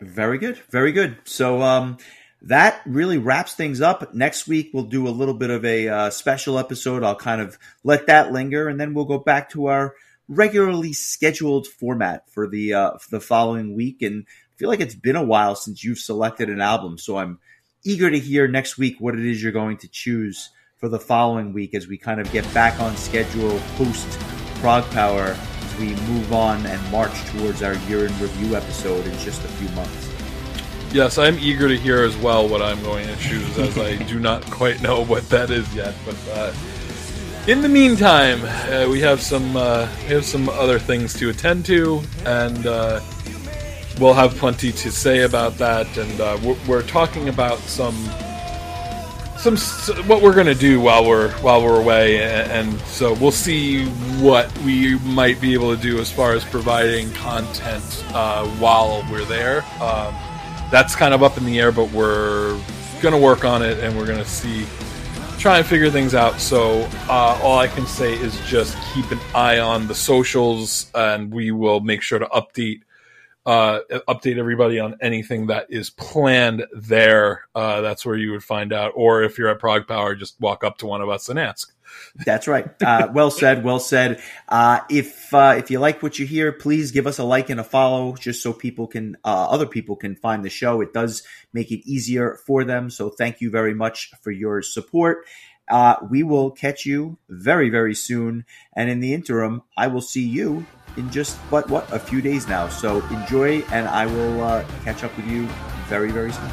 [0.00, 1.16] Very good, very good.
[1.24, 1.98] So um,
[2.42, 4.12] that really wraps things up.
[4.12, 7.02] Next week we'll do a little bit of a uh, special episode.
[7.02, 9.94] I'll kind of let that linger, and then we'll go back to our
[10.28, 14.94] regularly scheduled format for the uh, for the following week and I feel like it's
[14.94, 17.40] been a while since you've selected an album, so I'm
[17.82, 21.52] eager to hear next week what it is you're going to choose for the following
[21.52, 24.06] week as we kind of get back on schedule post
[24.60, 29.18] Prog Power as we move on and march towards our year in review episode in
[29.18, 30.08] just a few months.
[30.92, 34.20] Yes, I'm eager to hear as well what I'm going to choose, as I do
[34.20, 35.96] not quite know what that is yet.
[36.06, 36.54] But uh,
[37.48, 41.66] in the meantime, uh, we have some uh, we have some other things to attend
[41.66, 43.00] to, and uh,
[43.98, 47.94] we'll have plenty to say about that, and uh, we're, we're, talking about some
[49.36, 49.56] some
[50.06, 53.86] what we're going to do while we're while we're away, and, so we'll see
[54.20, 59.24] what we might be able to do as far as providing content uh, while we're
[59.24, 59.62] there.
[59.80, 60.14] Um,
[60.70, 62.58] that's kind of up in the air, but we're
[63.00, 64.66] going to work on it, and we're going to see
[65.38, 66.40] try and figure things out.
[66.40, 71.30] So uh, all I can say is just keep an eye on the socials, and
[71.30, 72.80] we will make sure to update
[73.46, 77.46] uh, update everybody on anything that is planned there.
[77.54, 78.92] Uh, that's where you would find out.
[78.94, 81.72] Or if you're at Prog Power, just walk up to one of us and ask.
[82.24, 82.66] That's right.
[82.82, 83.64] Uh, well said.
[83.64, 84.22] Well said.
[84.48, 87.60] Uh, if uh, if you like what you hear, please give us a like and
[87.60, 90.80] a follow, just so people can uh, other people can find the show.
[90.80, 91.22] It does
[91.52, 92.90] make it easier for them.
[92.90, 95.26] So thank you very much for your support.
[95.68, 100.26] Uh, we will catch you very very soon, and in the interim, I will see
[100.26, 100.66] you
[100.96, 102.68] in just but what a few days now.
[102.68, 105.46] So enjoy, and I will uh, catch up with you
[105.88, 106.50] very very soon.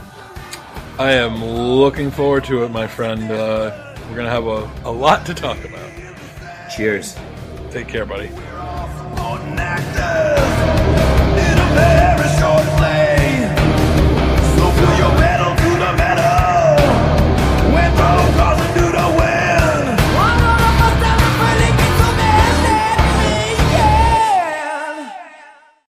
[1.00, 3.32] I am looking forward to it, my friend.
[3.32, 5.89] Uh, we're gonna have a, a lot to talk about.
[6.76, 7.16] Cheers.
[7.72, 8.30] Take care, buddy.